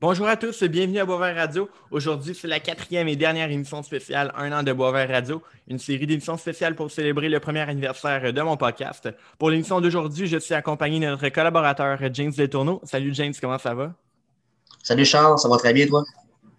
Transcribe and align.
Bonjour 0.00 0.26
à 0.26 0.36
tous, 0.36 0.64
bienvenue 0.64 0.98
à 0.98 1.04
Boisvert 1.04 1.36
Radio. 1.36 1.70
Aujourd'hui, 1.92 2.34
c'est 2.34 2.48
la 2.48 2.58
quatrième 2.58 3.06
et 3.06 3.14
dernière 3.14 3.50
émission 3.50 3.82
spéciale 3.82 4.32
Un 4.36 4.50
an 4.50 4.62
de 4.64 4.72
Boisvert 4.72 5.08
Radio, 5.08 5.40
une 5.68 5.78
série 5.78 6.06
d'émissions 6.06 6.36
spéciales 6.36 6.74
pour 6.74 6.90
célébrer 6.90 7.28
le 7.28 7.38
premier 7.38 7.60
anniversaire 7.60 8.32
de 8.32 8.42
mon 8.42 8.56
podcast. 8.56 9.08
Pour 9.38 9.50
l'émission 9.50 9.80
d'aujourd'hui, 9.80 10.26
je 10.26 10.36
suis 10.38 10.52
accompagné 10.52 10.98
de 10.98 11.06
notre 11.06 11.28
collaborateur 11.28 11.98
James 12.12 12.32
Letourneau. 12.36 12.80
Salut 12.82 13.14
James, 13.14 13.32
comment 13.40 13.56
ça 13.56 13.72
va? 13.72 13.94
Salut 14.82 15.04
Charles, 15.04 15.38
ça 15.38 15.48
va 15.48 15.56
très 15.58 15.72
bien 15.72 15.86
toi? 15.86 16.02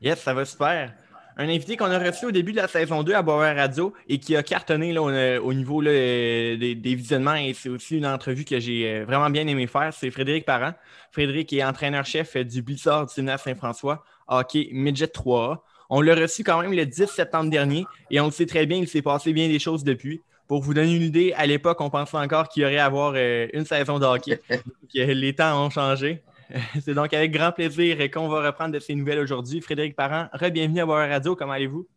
Yes, 0.01 0.21
ça 0.21 0.33
va 0.33 0.45
super 0.45 0.93
un 1.37 1.49
invité 1.49 1.75
qu'on 1.75 1.91
a 1.91 1.99
reçu 1.99 2.25
au 2.25 2.31
début 2.31 2.51
de 2.51 2.57
la 2.57 2.67
saison 2.67 3.03
2 3.03 3.13
à 3.13 3.21
Boisvert 3.21 3.55
Radio 3.55 3.93
et 4.07 4.19
qui 4.19 4.35
a 4.35 4.43
cartonné 4.43 4.93
là, 4.93 5.01
au, 5.01 5.53
niveau 5.53 5.83
des, 5.83 6.77
visionnements. 6.83 7.35
Et 7.35 7.53
c'est 7.53 7.69
aussi 7.69 7.97
une 7.97 8.05
entrevue 8.05 8.45
que 8.45 8.59
j'ai 8.59 8.87
euh, 8.87 9.05
vraiment 9.05 9.29
bien 9.29 9.45
aimé 9.47 9.67
faire. 9.67 9.93
C'est 9.93 10.11
Frédéric 10.11 10.45
Parent. 10.45 10.73
Frédéric 11.11 11.51
est 11.51 11.63
entraîneur-chef 11.63 12.37
du 12.37 12.61
Blizzard 12.61 13.07
du 13.07 13.13
Saint-François, 13.13 14.03
hockey 14.27 14.69
Midget 14.71 15.07
3 15.07 15.63
On 15.89 16.01
l'a 16.01 16.15
reçu 16.15 16.43
quand 16.43 16.61
même 16.61 16.73
le 16.73 16.85
10 16.85 17.07
septembre 17.07 17.49
dernier 17.49 17.85
et 18.11 18.19
on 18.21 18.25
le 18.25 18.31
sait 18.31 18.45
très 18.45 18.65
bien, 18.65 18.77
il 18.77 18.87
s'est 18.87 19.01
passé 19.01 19.33
bien 19.33 19.47
des 19.47 19.59
choses 19.59 19.83
depuis. 19.83 20.21
Pour 20.47 20.61
vous 20.61 20.73
donner 20.73 20.95
une 20.95 21.01
idée, 21.01 21.33
à 21.35 21.47
l'époque, 21.47 21.81
on 21.81 21.89
pensait 21.89 22.17
encore 22.17 22.49
qu'il 22.49 22.63
y 22.63 22.65
aurait 22.65 22.77
à 22.77 22.85
avoir 22.85 23.13
euh, 23.15 23.47
une 23.53 23.65
saison 23.65 23.97
de 23.99 24.05
hockey. 24.05 24.39
les 24.93 25.33
temps 25.33 25.65
ont 25.65 25.69
changé. 25.69 26.21
C'est 26.81 26.93
donc 26.93 27.13
avec 27.13 27.31
grand 27.31 27.51
plaisir 27.51 27.97
qu'on 28.11 28.27
va 28.27 28.45
reprendre 28.45 28.73
de 28.73 28.79
ces 28.79 28.95
nouvelles 28.95 29.19
aujourd'hui. 29.19 29.61
Frédéric 29.61 29.95
Parent, 29.95 30.27
re-bienvenue 30.33 30.81
à 30.81 30.85
Boire 30.85 31.09
Radio. 31.09 31.35
Comment 31.35 31.53
allez-vous? 31.53 31.87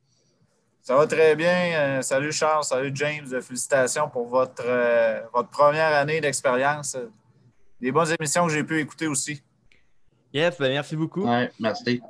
Ça 0.83 0.97
va 0.97 1.07
très 1.07 1.37
bien. 1.37 1.73
Euh, 1.74 2.02
salut 2.02 2.33
Charles, 2.33 2.65
salut 2.65 2.91
James. 2.95 3.27
Félicitations 3.43 4.09
pour 4.09 4.27
votre, 4.27 4.65
euh, 4.65 5.21
votre 5.34 5.51
première 5.51 5.95
année 5.95 6.21
d'expérience. 6.21 6.97
Des 7.80 7.93
bonnes 7.93 8.15
émissions 8.19 8.47
que 8.47 8.52
j'ai 8.52 8.65
pu 8.65 8.80
écouter 8.80 9.07
aussi. 9.07 9.43
Yes, 10.33 10.59
ben, 10.59 10.71
merci 10.73 10.96
beaucoup. 10.96 11.29
Merci. 11.60 12.01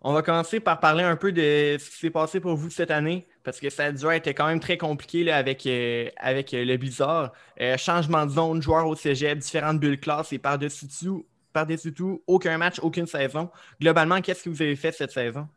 On 0.00 0.12
va 0.12 0.22
commencer 0.22 0.60
par 0.60 0.78
parler 0.78 1.02
un 1.02 1.16
peu 1.16 1.32
de 1.32 1.76
ce 1.80 1.90
qui 1.90 1.96
s'est 1.96 2.10
passé 2.10 2.38
pour 2.38 2.54
vous 2.54 2.70
cette 2.70 2.92
année, 2.92 3.26
parce 3.42 3.58
que 3.58 3.68
ça 3.68 3.86
a 3.86 3.92
dû 3.92 4.06
être 4.06 4.28
quand 4.28 4.46
même 4.46 4.60
très 4.60 4.78
compliqué 4.78 5.24
là, 5.24 5.36
avec, 5.36 5.66
euh, 5.66 6.08
avec 6.16 6.52
le 6.52 6.76
bizarre. 6.76 7.32
changement 7.76 8.24
de 8.24 8.30
zone, 8.30 8.62
joueurs 8.62 8.86
au 8.86 8.94
cégep, 8.94 9.38
différentes 9.38 9.80
bulles 9.80 9.98
classes 9.98 10.32
et 10.32 10.38
par-dessus 10.38 10.86
tout, 10.86 11.26
par-dessus 11.58 11.92
tout, 11.92 12.22
aucun 12.26 12.56
match, 12.56 12.78
aucune 12.80 13.06
saison. 13.06 13.50
Globalement, 13.80 14.20
qu'est-ce 14.20 14.44
que 14.44 14.50
vous 14.50 14.62
avez 14.62 14.76
fait 14.76 14.92
cette 14.92 15.10
saison? 15.10 15.48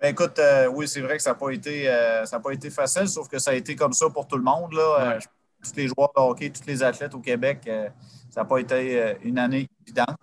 Ben, 0.00 0.08
écoute, 0.08 0.38
euh, 0.40 0.66
oui, 0.66 0.88
c'est 0.88 1.00
vrai 1.00 1.16
que 1.16 1.22
ça 1.22 1.30
n'a 1.30 1.36
pas, 1.36 1.50
été, 1.50 1.88
euh, 1.88 2.24
pas 2.42 2.52
été 2.52 2.70
facile, 2.70 3.08
sauf 3.08 3.28
que 3.28 3.38
ça 3.38 3.52
a 3.52 3.54
été 3.54 3.76
comme 3.76 3.92
ça 3.92 4.10
pour 4.10 4.26
tout 4.26 4.36
le 4.36 4.42
monde. 4.42 4.72
Là. 4.72 4.96
Euh, 5.00 5.20
tous 5.62 5.76
les 5.76 5.86
joueurs 5.86 6.10
de 6.14 6.20
hockey, 6.20 6.50
tous 6.50 6.66
les 6.66 6.82
athlètes 6.82 7.14
au 7.14 7.20
Québec, 7.20 7.70
ça 8.30 8.40
n'a 8.40 8.44
pas 8.44 8.58
été 8.58 9.16
une 9.22 9.38
année 9.38 9.66
évidente. 9.86 10.16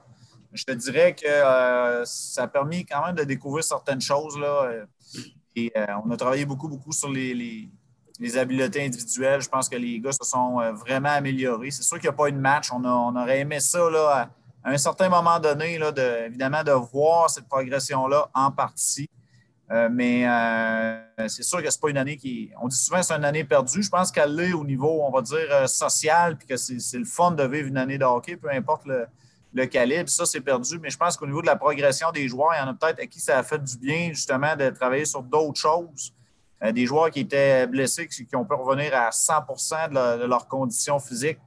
Je 0.54 0.64
te 0.66 0.72
dirais 0.74 1.16
que 1.16 2.04
ça 2.06 2.44
a 2.44 2.48
permis 2.48 2.86
quand 2.86 3.04
même 3.06 3.16
de 3.16 3.24
découvrir 3.24 3.64
certaines 3.64 4.02
choses. 4.02 4.38
Là, 4.38 4.72
et 5.56 5.74
on 6.06 6.12
a 6.12 6.18
travaillé 6.18 6.46
beaucoup, 6.46 6.68
beaucoup 6.68 6.92
sur 6.92 7.10
les, 7.10 7.34
les 8.20 8.38
habiletés 8.38 8.86
individuelles. 8.86 9.42
Je 9.42 9.50
pense 9.50 9.68
que 9.68 9.78
les 9.78 10.00
gars 10.00 10.12
se 10.12 10.24
sont 10.24 10.60
vraiment 10.74 11.10
améliorés. 11.10 11.72
C'est 11.72 11.82
sûr 11.82 11.98
qu'il 11.98 12.08
n'y 12.08 12.14
a 12.14 12.18
pas 12.18 12.28
eu 12.28 12.34
de 12.34 12.38
match. 12.38 12.72
On, 12.72 12.86
on 12.86 13.16
aurait 13.16 13.40
aimé 13.40 13.60
ça 13.60 13.90
là, 13.90 14.30
à 14.64 14.72
un 14.72 14.78
certain 14.78 15.10
moment 15.10 15.40
donné, 15.40 15.80
de, 15.80 16.26
évidemment, 16.26 16.64
de 16.64 16.72
voir 16.72 17.30
cette 17.30 17.48
progression-là 17.48 18.30
en 18.34 18.52
partie. 18.52 19.10
Euh, 19.72 19.88
mais 19.90 20.28
euh, 20.28 21.28
c'est 21.30 21.44
sûr 21.44 21.64
que 21.64 21.70
ce 21.70 21.78
n'est 21.78 21.82
pas 21.82 21.90
une 21.90 21.98
année 21.98 22.18
qui. 22.18 22.52
On 22.62 22.68
dit 22.68 22.76
souvent 22.76 23.00
que 23.00 23.06
c'est 23.06 23.14
une 23.14 23.24
année 23.24 23.46
perdue. 23.46 23.82
Je 23.82 23.90
pense 23.90 24.12
qu'elle 24.12 24.38
est 24.40 24.54
au 24.54 24.66
niveau, 24.66 25.02
on 25.04 25.12
va 25.12 25.22
dire, 25.22 25.48
euh, 25.50 25.68
social, 25.68 26.38
puis 26.38 26.46
que 26.46 26.58
c'est 26.58 26.98
le 26.98 27.06
fun 27.06 27.32
de 27.32 27.44
vivre 27.44 27.70
une 27.70 27.78
année 27.78 27.98
de 27.98 28.04
hockey, 28.04 28.36
peu 28.36 28.50
importe 28.52 28.86
le, 28.86 29.66
calibre. 29.68 30.10
Ça, 30.10 30.26
c'est 30.26 30.42
perdu. 30.42 30.78
Mais 30.80 30.90
je 30.90 30.98
pense 30.98 31.16
qu'au 31.16 31.26
niveau 31.26 31.42
de 31.42 31.48
la 31.48 31.56
progression 31.56 32.12
des 32.12 32.28
joueurs, 32.28 32.54
il 32.54 32.60
y 32.60 32.62
en 32.62 32.68
a 32.68 32.74
peut-être 32.74 33.02
à 33.02 33.08
qui 33.08 33.22
ça 33.22 33.40
a 33.40 33.44
fait 33.44 33.64
du 33.64 33.78
bien, 33.78 34.10
justement, 34.10 34.56
de 34.56 34.70
travailler 34.72 35.06
sur 35.06 35.24
d'autres 35.24 35.60
choses. 35.60 36.14
des 36.62 36.86
joueurs 36.86 37.10
qui 37.10 37.22
étaient 37.22 37.66
blessés, 37.66 38.08
qui, 38.08 38.36
ont 38.36 38.46
pu 38.46 38.54
revenir 38.54 38.94
à 38.94 39.12
100 39.12 39.34
de, 39.90 40.22
de 40.22 40.26
leurs 40.26 40.48
conditions 40.48 41.00
physiques. 41.00 41.40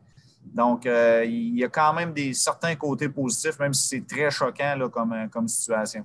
Donc, 0.53 0.87
euh, 0.87 1.25
il 1.27 1.59
y 1.59 1.65
a 1.65 1.69
quand 1.69 1.93
même 1.95 2.13
des 2.13 2.33
certains 2.35 2.75
côtés 2.77 3.09
positifs, 3.09 3.59
même 3.59 3.75
si 3.75 3.89
c'est 3.89 4.07
très 4.07 4.31
choquant 4.31 4.77
là, 4.77 4.89
comme, 4.89 5.13
euh, 5.13 5.27
comme 5.29 5.49
situation. 5.49 6.05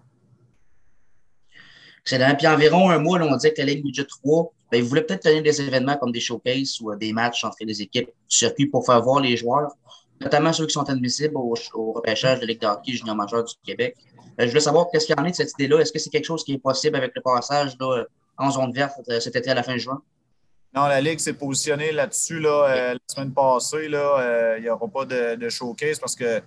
Excellent. 2.01 2.35
Puis 2.35 2.47
environ 2.47 2.89
un 2.89 3.00
mois, 3.00 3.19
on 3.22 3.35
disait 3.35 3.53
que 3.53 3.59
la 3.59 3.67
Ligue 3.67 3.83
Budget 3.83 4.05
3, 4.05 4.51
ben, 4.72 4.81
vous 4.81 4.88
voulez 4.88 5.01
peut-être 5.01 5.23
tenir 5.23 5.44
des 5.44 5.61
événements 5.61 5.97
comme 5.97 6.11
des 6.11 6.19
showcases 6.19 6.79
ou 6.81 6.91
euh, 6.91 6.95
des 6.95 7.13
matchs 7.13 7.44
entre 7.44 7.57
les 7.61 7.81
équipes 7.81 8.07
du 8.07 8.35
circuit 8.35 8.67
pour 8.67 8.85
faire 8.85 9.01
voir 9.01 9.19
les 9.19 9.38
joueurs, 9.38 9.72
notamment 10.22 10.53
ceux 10.53 10.66
qui 10.66 10.73
sont 10.73 10.89
admissibles 10.89 11.35
au, 11.35 11.53
repêchage 11.94 12.39
de 12.39 12.45
Ligue 12.45 12.61
de 12.61 12.67
hockey 12.67 12.94
junior 12.94 13.16
majeur 13.16 13.44
du 13.44 13.53
Québec. 13.63 13.97
je 14.39 14.47
voulais 14.47 14.59
savoir 14.59 14.88
qu'est-ce 14.91 15.06
qu'il 15.06 15.16
y 15.17 15.19
en 15.19 15.25
est 15.25 15.31
de 15.31 15.35
cette 15.35 15.51
idée-là. 15.59 15.81
Est-ce 15.81 15.91
que 15.91 16.00
c'est 16.00 16.09
quelque 16.09 16.25
chose 16.25 16.44
qui 16.44 16.53
est 16.53 16.59
possible 16.59 16.95
avec 16.95 17.11
le 17.16 17.21
passage 17.21 17.77
en 18.38 18.51
zone 18.51 18.71
verte 18.73 19.00
cet 19.19 19.35
été 19.35 19.51
à 19.51 19.53
la 19.53 19.63
fin 19.63 19.77
juin? 19.77 20.01
Non, 20.75 20.85
la 20.85 21.02
Ligue 21.02 21.19
s'est 21.19 21.34
positionnée 21.34 21.91
là-dessus 21.91 22.40
là, 22.40 22.66
euh, 22.69 22.94
la 22.94 23.00
semaine 23.07 23.34
passée. 23.34 23.88
Là, 23.88 24.19
euh, 24.19 24.56
il 24.57 24.63
n'y 24.63 24.69
aura 24.69 24.88
pas 24.88 25.06
de, 25.06 25.50
showcase 25.50 26.00
parce 26.00 26.16
que, 26.16 26.41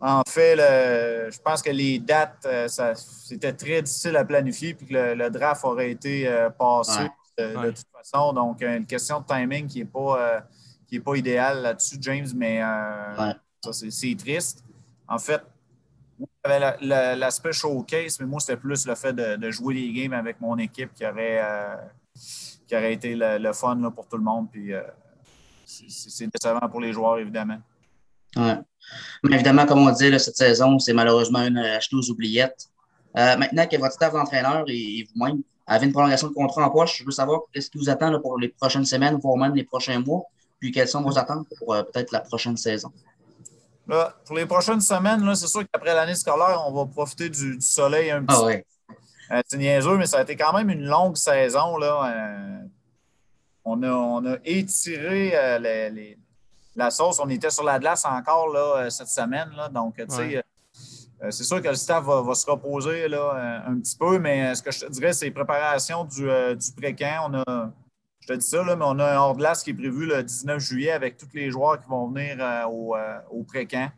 en 0.00 0.22
fait, 0.28 0.56
je 0.58 1.38
pense 1.40 1.62
que 1.62 1.70
les 1.70 1.98
dates, 1.98 2.44
euh, 2.44 2.68
c'était 2.68 3.54
très 3.54 3.80
difficile 3.80 4.16
à 4.16 4.24
planifier 4.24 4.74
puis 4.74 4.86
que 4.86 5.14
le, 5.14 5.30
draft 5.30 5.64
aurait 5.64 5.90
été 5.90 6.28
passé 6.58 7.08
de, 7.38 7.70
toute 7.70 7.86
façon. 7.92 8.34
Donc, 8.34 8.60
une 8.62 8.86
question 8.86 9.20
de 9.20 9.26
timing 9.26 9.66
qui 9.66 9.78
n'est 9.78 9.86
pas, 9.86 10.42
qui 10.86 10.96
est 10.96 11.00
pas 11.00 11.14
idéale 11.16 11.62
là-dessus, 11.62 11.96
James, 12.00 12.28
mais 12.34 12.60
ça, 12.60 13.72
c'est 13.72 14.16
triste. 14.18 14.62
En 15.08 15.18
fait, 15.18 15.40
j'avais 16.44 16.76
l'aspect 17.16 17.52
showcase, 17.52 18.20
mais 18.20 18.26
moi, 18.26 18.40
c'était 18.40 18.58
plus 18.58 18.86
le 18.86 18.94
fait 18.94 19.14
de, 19.14 19.50
jouer 19.50 19.74
les 19.74 19.92
games 19.92 20.12
avec 20.12 20.38
mon 20.38 20.58
équipe 20.58 20.92
qui 20.92 21.06
aurait 21.06 21.40
qui 22.66 22.76
aurait 22.76 22.92
été 22.92 23.14
le, 23.16 23.52
fun 23.52 23.90
pour 23.94 24.06
tout 24.08 24.16
le 24.16 24.22
monde. 24.22 24.48
Puis 24.50 24.72
euh, 24.72 24.82
c'est 25.64 26.26
décevant 26.26 26.68
pour 26.68 26.80
les 26.80 26.92
joueurs, 26.92 27.18
évidemment. 27.18 27.58
Ouais. 28.36 28.58
Mais 29.24 29.34
évidemment, 29.34 29.66
comme 29.66 29.86
on 29.86 29.90
dit, 29.90 30.18
cette 30.18 30.36
saison, 30.36 30.78
c'est 30.78 30.92
malheureusement 30.92 31.42
une 31.42 31.58
achetée 31.58 31.96
aux 31.96 32.10
oubliettes. 32.10 32.68
Euh, 33.16 33.36
maintenant 33.36 33.66
que 33.66 33.76
votre 33.76 33.92
staff 33.92 34.12
d'entraîneur 34.12 34.64
et, 34.68 35.06
vous-même 35.14 35.42
avez 35.66 35.86
une 35.86 35.92
prolongation 35.92 36.28
de 36.28 36.34
contrat 36.34 36.66
en 36.66 36.70
poche, 36.70 36.98
je 36.98 37.04
veux 37.04 37.10
savoir 37.10 37.42
qu'est-ce 37.52 37.70
qui 37.70 37.78
vous 37.78 37.88
attend 37.88 38.18
pour 38.20 38.38
les 38.38 38.48
prochaines 38.48 38.84
semaines, 38.84 39.18
voire 39.22 39.36
même 39.36 39.54
les 39.54 39.64
prochains 39.64 40.00
mois, 40.00 40.22
puis 40.58 40.72
quelles 40.72 40.88
sont 40.88 41.02
vos 41.02 41.16
attentes 41.18 41.46
pour 41.58 41.74
euh, 41.74 41.82
peut-être 41.82 42.12
la 42.12 42.20
prochaine 42.20 42.56
saison? 42.56 42.92
pour 44.24 44.36
les 44.36 44.46
prochaines 44.46 44.80
semaines, 44.80 45.34
c'est 45.34 45.48
sûr 45.48 45.64
qu'après 45.70 45.92
l'année 45.92 46.14
scolaire, 46.14 46.64
on 46.66 46.72
va 46.72 46.86
profiter 46.86 47.28
du, 47.28 47.60
soleil 47.60 48.10
un 48.10 48.22
petit 48.24 48.38
ah, 48.40 48.46
peu. 48.46 48.62
Euh, 49.32 49.40
c'est 49.46 49.56
niaiseux, 49.56 49.96
mais 49.96 50.06
ça 50.06 50.18
a 50.18 50.22
été 50.22 50.36
quand 50.36 50.52
même 50.52 50.70
une 50.70 50.84
longue 50.84 51.16
saison. 51.16 51.76
Là. 51.76 52.12
Euh, 52.14 52.66
on, 53.64 53.82
a, 53.82 53.90
on 53.90 54.26
a 54.26 54.36
étiré 54.44 55.32
euh, 55.34 56.14
la 56.76 56.90
sauce. 56.90 57.18
On 57.20 57.28
était 57.28 57.50
sur 57.50 57.64
la 57.64 57.78
glace 57.78 58.04
encore 58.04 58.48
là, 58.48 58.90
cette 58.90 59.08
semaine. 59.08 59.50
Là. 59.56 59.68
Donc, 59.68 59.96
tu 59.96 60.04
sais, 60.08 60.42
c'est 61.30 61.44
sûr 61.44 61.62
que 61.62 61.68
le 61.68 61.76
staff 61.76 62.04
va, 62.04 62.34
se 62.34 62.50
reposer 62.50 63.06
là, 63.08 63.62
un 63.66 63.78
petit 63.78 63.96
peu, 63.96 64.18
mais 64.18 64.54
ce 64.56 64.62
que 64.62 64.72
je 64.72 64.80
te 64.80 64.90
dirais, 64.90 65.12
c'est 65.12 65.30
préparation 65.30 66.04
du, 66.04 66.22
du 66.24 66.72
pré-camp. 66.76 67.30
On 67.30 67.34
a, 67.34 67.70
je 68.20 68.26
te 68.26 68.32
dis 68.32 68.46
ça, 68.46 68.64
là, 68.64 68.74
mais 68.74 68.84
on 68.84 68.98
a 68.98 69.14
un 69.14 69.18
hors-glace 69.18 69.62
qui 69.62 69.70
est 69.70 69.74
prévu 69.74 70.04
le 70.04 70.24
19 70.24 70.58
juillet 70.58 70.90
avec 70.90 71.16
tous 71.16 71.28
les 71.32 71.52
joueurs 71.52 71.80
qui 71.80 71.88
vont 71.88 72.08
venir 72.08 72.38
au, 72.68 72.96
au 73.30 73.44
pré-camp 73.44 73.92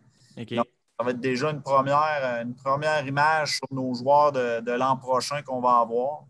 ça 0.98 1.04
va 1.04 1.10
être 1.10 1.20
déjà 1.20 1.50
une 1.50 1.62
première, 1.62 2.20
euh, 2.22 2.42
une 2.42 2.54
première 2.54 3.04
image 3.06 3.56
sur 3.56 3.66
nos 3.70 3.94
joueurs 3.94 4.32
de, 4.32 4.70
l'an 4.72 4.96
prochain 4.96 5.42
qu'on 5.42 5.60
va 5.60 5.78
avoir. 5.78 6.24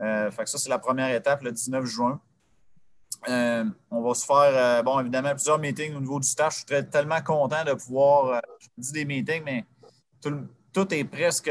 Euh, 0.00 0.30
fait 0.30 0.44
que 0.44 0.50
ça, 0.50 0.58
c'est 0.58 0.68
la 0.68 0.78
première 0.78 1.14
étape, 1.14 1.42
le 1.42 1.52
19 1.52 1.84
juin. 1.84 2.20
Euh, 3.28 3.64
on 3.90 4.02
va 4.02 4.12
se 4.12 4.26
faire, 4.26 4.84
bon, 4.84 5.00
évidemment, 5.00 5.30
plusieurs 5.30 5.58
meetings 5.58 5.94
au 5.94 6.00
niveau 6.00 6.20
du 6.20 6.28
staff. 6.28 6.64
Je 6.68 6.74
suis 6.74 6.90
tellement 6.90 7.22
content 7.22 7.64
de 7.64 7.72
pouvoir, 7.72 8.42
je 8.58 8.68
dis 8.76 8.92
des 8.92 9.04
meetings, 9.06 9.42
mais 9.44 9.64
tout, 10.20 10.94
est 10.94 11.04
presque 11.04 11.50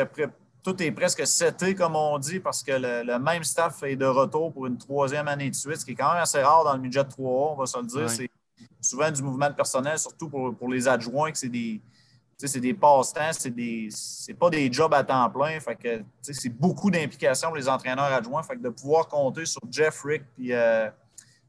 tout 0.61 0.81
est 0.81 0.91
presque 0.91 1.25
seté, 1.25 1.73
comme 1.73 1.95
on 1.95 2.19
dit, 2.19 2.39
parce 2.39 2.61
que 2.61 2.73
le, 2.73 3.17
même 3.17 3.43
staff 3.43 3.81
est 3.83 3.95
de 3.95 4.05
retour 4.05 4.53
pour 4.53 4.67
une 4.67 4.77
troisième 4.77 5.27
année 5.27 5.49
de 5.49 5.55
suite, 5.55 5.77
ce 5.77 5.85
qui 5.85 5.91
est 5.91 5.95
quand 5.95 6.13
même 6.13 6.21
assez 6.21 6.41
rare 6.41 6.63
dans 6.63 6.73
le 6.73 6.79
midget 6.79 7.01
3A, 7.01 7.53
on 7.53 7.55
va 7.55 7.65
se 7.65 7.77
le 7.79 7.85
dire. 7.87 8.09
C'est 8.09 8.29
souvent 8.79 9.09
du 9.09 9.23
mouvement 9.23 9.49
de 9.49 9.55
personnel, 9.55 9.97
surtout 9.97 10.29
pour, 10.29 10.55
pour 10.55 10.69
les 10.69 10.87
adjoints, 10.87 11.31
que 11.31 11.37
c'est 11.37 11.49
des, 11.49 11.81
c'est 12.47 12.59
des 12.59 12.73
passe-temps, 12.73 13.31
c'est 13.31 13.49
des 13.49 13.89
pas 14.39 14.49
des 14.49 14.71
jobs 14.71 14.93
à 14.93 15.03
temps 15.03 15.29
plein. 15.29 15.59
Fait 15.59 15.75
que 15.75 16.03
c'est 16.21 16.49
beaucoup 16.49 16.89
d'implications 16.89 17.49
pour 17.49 17.57
les 17.57 17.69
entraîneurs 17.69 18.05
adjoints. 18.05 18.43
Fait 18.43 18.55
que 18.55 18.61
de 18.61 18.69
pouvoir 18.69 19.07
compter 19.07 19.45
sur 19.45 19.61
Jeff, 19.69 20.01
Rick, 20.03 20.23
puis 20.35 20.53
euh, 20.53 20.89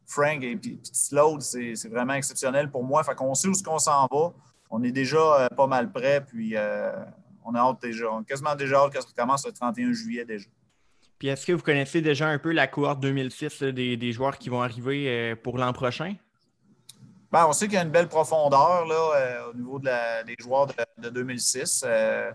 Frank 0.07 0.43
et 0.43 0.57
puis, 0.57 0.81
c'est 0.83 1.89
vraiment 1.89 2.15
exceptionnel 2.15 2.71
pour 2.71 2.85
moi. 2.85 3.03
Fait 3.05 3.15
qu'on 3.15 3.35
sait 3.35 3.49
où 3.49 3.55
ce 3.55 3.63
qu'on 3.63 3.79
s'en 3.79 4.07
va. 4.11 4.33
On 4.71 4.83
est 4.83 4.93
déjà 4.93 5.19
euh, 5.19 5.49
pas 5.49 5.67
mal 5.67 5.93
prêt, 5.93 6.25
puis 6.25 6.57
euh, 6.57 6.93
on 7.45 7.55
a 7.55 7.61
hâte 7.61 7.83
déjà. 7.83 8.11
On 8.11 8.23
quasiment 8.23 8.55
déjà 8.55 8.79
hâte 8.79 8.93
que 8.93 9.01
ça 9.01 9.09
commence 9.17 9.47
le 9.47 9.53
31 9.53 9.93
juillet 9.93 10.25
déjà. 10.25 10.47
Puis 11.19 11.29
est-ce 11.29 11.47
que 11.47 11.53
vous 11.53 11.63
connaissez 11.63 12.01
déjà 12.01 12.29
un 12.29 12.39
peu 12.39 12.53
la 12.53 12.67
cohorte 12.67 13.01
2006 13.01 13.63
des, 13.63 13.97
des 13.97 14.13
joueurs 14.13 14.37
qui 14.37 14.49
vont 14.49 14.63
arriver 14.63 15.35
pour 15.37 15.59
l'an 15.59 15.73
prochain? 15.73 16.17
Ben, 17.35 17.47
on 17.49 17.53
sait 17.53 17.67
qu'il 17.67 17.75
y 17.75 17.79
a 17.79 17.83
une 17.83 17.91
belle 17.91 18.07
profondeur 18.07 18.87
là, 18.87 18.95
euh, 18.95 19.51
au 19.51 19.55
niveau 19.55 19.81
des 19.81 20.37
joueurs 20.39 20.69
de, 20.99 21.09
2006. 21.11 21.83
Euh, 21.85 22.31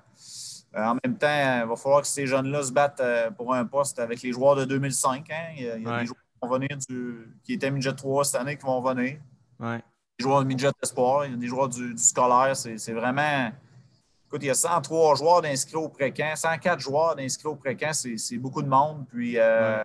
Euh, 0.76 0.86
en 0.86 0.98
même 1.04 1.18
temps, 1.18 1.62
il 1.64 1.68
va 1.68 1.76
falloir 1.78 2.02
que 2.02 2.08
ces 2.08 2.28
jeunes-là 2.28 2.62
se 2.62 2.72
battent 2.72 3.02
pour 3.38 3.54
un 3.54 3.66
poste 3.66 3.98
avec 3.98 4.22
les 4.22 4.34
joueurs 4.34 4.56
de 4.58 4.66
2005. 4.66 5.26
Hein. 5.32 5.36
Il 5.56 5.64
y 5.64 5.70
a, 5.70 5.76
des 5.78 6.06
joueurs 6.06 6.20
qui 6.20 6.40
vont 6.42 6.50
venir 6.50 6.70
du, 6.88 7.34
qui 7.44 7.54
étaient 7.54 7.72
midget 7.72 7.94
3 7.94 8.26
cette 8.26 8.42
année 8.42 8.58
qui 8.58 8.66
vont 8.66 8.82
venir. 8.82 9.20
Ouais. 9.60 9.78
Des 10.20 10.24
joueurs 10.24 10.42
de 10.42 10.48
midget 10.48 10.70
espoir, 10.84 11.26
il 11.26 11.32
y 11.32 11.34
a 11.34 11.38
des 11.38 11.48
joueurs 11.48 11.70
du, 11.70 11.98
scolaire. 11.98 12.56
C'est 12.56 12.94
vraiment. 12.94 13.52
Écoute, 14.28 14.44
il 14.44 14.48
y 14.48 14.52
a 14.52 14.54
103 14.54 15.16
joueurs 15.16 15.42
d'inscrits 15.42 15.78
au 15.78 15.88
précamp, 15.88 16.36
104 16.36 16.80
joueurs 16.80 17.16
d'inscrits 17.16 17.48
au 17.48 17.56
précamp, 17.56 17.94
c'est 17.94 18.38
beaucoup 18.38 18.62
de 18.62 18.70
monde. 18.70 19.06
Puis 19.08 19.40
euh, 19.40 19.82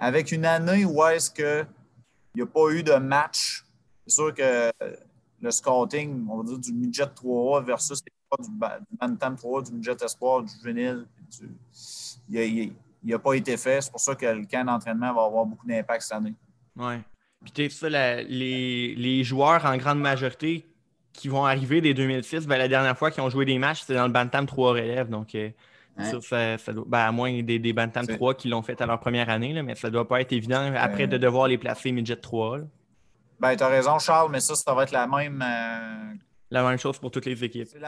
avec 0.00 0.32
une 0.32 0.44
année 0.44 0.84
où 0.84 1.02
est-ce 1.06 1.30
qu'il 1.30 1.66
n'y 2.34 2.42
a 2.42 2.46
pas 2.46 2.70
eu 2.70 2.82
de 2.82 2.96
match, 2.96 3.64
c'est 4.08 4.14
sûr 4.14 4.34
que 4.34 4.72
le 5.40 5.50
scouting, 5.50 6.26
on 6.28 6.38
va 6.38 6.44
dire, 6.44 6.58
du 6.58 6.72
midget 6.72 7.04
3A 7.04 7.64
versus 7.64 8.02
du, 8.02 8.50
Bantam 9.00 9.36
3, 9.36 9.62
du 9.62 9.72
midget 9.72 9.96
espoir, 10.02 10.42
du 10.42 10.52
juvénile. 10.52 11.06
il 12.30 12.72
n'a 13.04 13.18
pas 13.18 13.34
été 13.34 13.56
fait. 13.56 13.82
C'est 13.82 13.90
pour 13.90 14.00
ça 14.00 14.14
que 14.14 14.26
le 14.26 14.46
camp 14.46 14.64
d'entraînement 14.64 15.12
va 15.14 15.24
avoir 15.24 15.44
beaucoup 15.44 15.66
d'impact 15.66 16.02
cette 16.02 16.12
année. 16.12 16.34
Oui. 16.76 16.94
Puis 17.44 17.70
tu 17.70 17.88
les, 17.88 18.94
les, 18.96 19.24
joueurs 19.24 19.64
en 19.64 19.76
grande 19.76 20.00
majorité 20.00 20.66
qui 21.12 21.28
vont 21.28 21.44
arriver 21.44 21.80
des 21.80 21.94
2006, 21.94 22.46
ben, 22.46 22.58
la 22.58 22.68
dernière 22.68 22.96
fois 22.98 23.10
qu'ils 23.10 23.22
ont 23.22 23.30
joué 23.30 23.44
des 23.44 23.58
matchs, 23.58 23.82
c'était 23.82 23.94
dans 23.94 24.06
le 24.06 24.12
Bantam 24.12 24.46
3 24.46 24.72
relève. 24.72 25.08
Donc, 25.08 25.34
euh, 25.34 25.50
ça, 25.98 26.58
ça, 26.58 26.72
doit, 26.72 26.84
ben, 26.86 26.98
à 26.98 27.12
moins 27.12 27.42
des, 27.42 27.58
des 27.58 27.72
Bantam 27.72 28.06
3 28.06 28.34
qui 28.34 28.48
l'ont 28.48 28.62
fait 28.62 28.80
à 28.80 28.86
leur 28.86 28.98
première 28.98 29.28
année, 29.28 29.52
là, 29.52 29.62
mais 29.62 29.74
ça 29.76 29.88
ne 29.88 29.92
doit 29.92 30.08
pas 30.08 30.20
être 30.20 30.32
évident 30.32 30.72
après 30.76 31.06
de 31.06 31.16
devoir 31.16 31.46
les 31.46 31.58
placer 31.58 31.92
midget 31.92 32.16
3. 32.16 32.60
Ben, 33.40 33.56
tu 33.56 33.62
as 33.62 33.68
raison, 33.68 33.98
Charles, 33.98 34.30
mais 34.30 34.40
ça, 34.40 34.54
ça 34.54 34.74
va 34.74 34.82
être 34.82 34.90
la 34.90 35.06
même. 35.06 35.42
Euh, 35.42 36.14
la 36.50 36.62
même 36.62 36.78
chose 36.78 36.98
pour 36.98 37.10
toutes 37.10 37.26
les 37.26 37.44
équipes. 37.44 37.68
C'est 37.68 37.78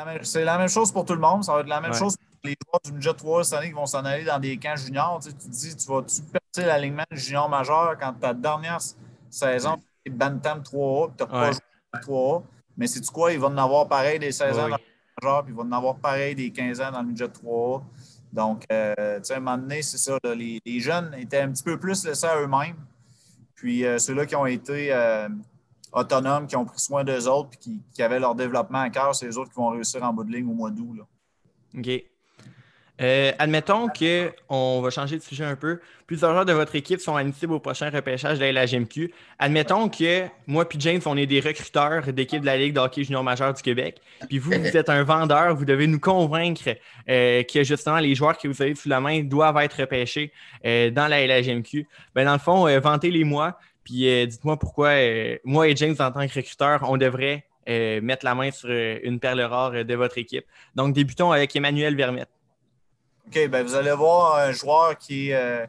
la, 0.44 0.58
même 0.58 0.68
chose 0.68 0.92
pour 0.92 1.04
tout 1.04 1.14
le 1.14 1.20
monde. 1.20 1.44
Ça 1.44 1.54
va 1.54 1.60
être 1.60 1.66
la 1.66 1.80
même 1.80 1.94
chose 1.94 2.16
pour 2.16 2.26
les 2.44 2.54
joueurs 2.62 2.80
du 2.84 2.92
midget 2.92 3.14
3 3.14 3.44
cette 3.44 3.58
année 3.58 3.68
qui 3.68 3.74
vont 3.74 3.86
s'en 3.86 4.04
aller 4.04 4.24
dans 4.24 4.38
des 4.38 4.58
camps 4.58 4.76
juniors. 4.76 5.18
Tu, 5.22 5.32
te 5.32 5.48
dis, 5.48 5.76
tu 5.76 5.88
vas-tu 5.88 6.20
percer 6.22 6.68
l'alignement 6.68 7.04
du 7.10 7.18
junior 7.18 7.48
majeur 7.48 7.96
quand 7.98 8.12
ta 8.12 8.34
dernière 8.34 8.80
saison, 9.30 9.76
c'est 10.04 10.12
Bantam 10.12 10.60
3A, 10.60 11.10
tu 11.16 11.24
n'as 11.24 11.30
pas 11.30 11.52
joué 11.52 11.60
3A. 11.94 12.42
Mais 12.76 12.86
c'est 12.86 13.00
tu 13.00 13.10
quoi? 13.10 13.32
Ils 13.32 13.40
vont 13.40 13.48
en 13.48 13.58
avoir 13.58 13.88
pareil 13.88 14.18
des 14.18 14.30
16 14.30 14.58
ans 14.58 14.68
dans 14.68 14.76
le 14.76 14.82
majeur, 15.22 15.44
puis 15.44 15.52
ils 15.52 15.56
vont 15.56 15.62
en 15.62 15.72
avoir 15.72 15.96
pareil 15.96 16.34
des 16.34 16.50
15 16.50 16.80
ans 16.82 16.92
dans 16.92 17.00
le 17.00 17.08
midget 17.08 17.28
3A. 17.28 17.82
Donc, 18.32 18.64
euh, 18.70 19.18
tu 19.18 19.24
sais, 19.24 19.34
à 19.34 19.36
un 19.38 19.40
moment 19.40 19.58
donné, 19.58 19.82
c'est 19.82 19.98
ça. 19.98 20.18
les, 20.24 20.60
jeunes 20.80 21.14
étaient 21.18 21.40
un 21.40 21.50
petit 21.50 21.64
peu 21.64 21.78
plus 21.78 22.04
laissés 22.04 22.26
à 22.26 22.40
eux-mêmes. 22.40 22.76
Puis 23.60 23.84
euh, 23.84 23.98
ceux-là 23.98 24.24
qui 24.24 24.34
ont 24.34 24.46
été 24.46 24.90
euh, 24.90 25.28
autonomes, 25.92 26.46
qui 26.46 26.56
ont 26.56 26.64
pris 26.64 26.80
soin 26.80 27.04
d'eux 27.04 27.28
autres, 27.28 27.50
puis 27.50 27.82
qui, 27.92 28.02
avaient 28.02 28.18
leur 28.18 28.34
développement 28.34 28.78
à 28.78 28.88
cœur, 28.88 29.14
c'est 29.14 29.26
les 29.26 29.36
autres 29.36 29.50
qui 29.50 29.56
vont 29.56 29.68
réussir 29.68 30.02
en 30.02 30.14
bout 30.14 30.24
de 30.24 30.32
ligne 30.32 30.48
au 30.48 30.54
mois 30.54 30.70
d'août. 30.70 31.00
OK. 31.76 32.09
Euh, 33.00 33.32
admettons 33.38 33.88
qu'on 33.88 34.80
va 34.82 34.90
changer 34.90 35.16
de 35.16 35.22
sujet 35.22 35.44
un 35.44 35.56
peu. 35.56 35.80
Plusieurs 36.06 36.32
joueurs 36.32 36.44
de 36.44 36.52
votre 36.52 36.74
équipe 36.76 37.00
sont 37.00 37.16
admissibles 37.16 37.54
au 37.54 37.60
prochain 37.60 37.88
repêchage 37.88 38.38
de 38.38 38.44
la 38.44 38.66
GMQ. 38.66 39.12
Admettons 39.38 39.88
que 39.88 40.26
moi 40.46 40.66
et 40.70 40.76
James, 40.78 41.00
on 41.06 41.16
est 41.16 41.26
des 41.26 41.40
recruteurs 41.40 42.12
d'équipe 42.12 42.40
de 42.42 42.46
la 42.46 42.58
Ligue 42.58 42.74
de 42.74 42.80
hockey 42.80 43.04
junior 43.04 43.24
majeur 43.24 43.54
du 43.54 43.62
Québec. 43.62 44.00
Puis 44.28 44.38
vous, 44.38 44.50
vous 44.50 44.76
êtes 44.76 44.90
un 44.90 45.02
vendeur, 45.02 45.54
vous 45.54 45.64
devez 45.64 45.86
nous 45.86 46.00
convaincre 46.00 46.76
euh, 47.08 47.42
que 47.42 47.64
justement 47.64 47.98
les 47.98 48.14
joueurs 48.14 48.36
que 48.36 48.48
vous 48.48 48.60
avez 48.60 48.74
sous 48.74 48.88
la 48.88 49.00
main 49.00 49.22
doivent 49.22 49.58
être 49.58 49.80
repêchés 49.80 50.32
euh, 50.66 50.90
dans 50.90 51.06
la 51.06 51.26
LHMQ. 51.26 51.88
Ben, 52.14 52.26
dans 52.26 52.34
le 52.34 52.38
fond, 52.38 52.80
vantez-les-moi. 52.80 53.58
Puis 53.82 54.26
dites-moi 54.26 54.58
pourquoi 54.58 54.92
moi 55.44 55.66
et 55.68 55.74
James, 55.74 55.96
en 55.98 56.12
tant 56.12 56.26
que 56.26 56.34
recruteurs, 56.34 56.82
on 56.88 56.98
devrait 56.98 57.46
mettre 57.66 58.24
la 58.24 58.34
main 58.34 58.50
sur 58.50 58.68
une 58.68 59.18
perle 59.18 59.40
rare 59.40 59.84
de 59.84 59.94
votre 59.94 60.18
équipe. 60.18 60.44
Donc, 60.74 60.92
débutons 60.94 61.32
avec 61.32 61.56
Emmanuel 61.56 61.96
Vermette. 61.96 62.28
OK, 63.26 63.48
ben 63.48 63.64
vous 63.64 63.74
allez 63.74 63.92
voir 63.92 64.36
un 64.36 64.52
joueur 64.52 64.96
qui, 64.98 65.32
euh, 65.32 65.64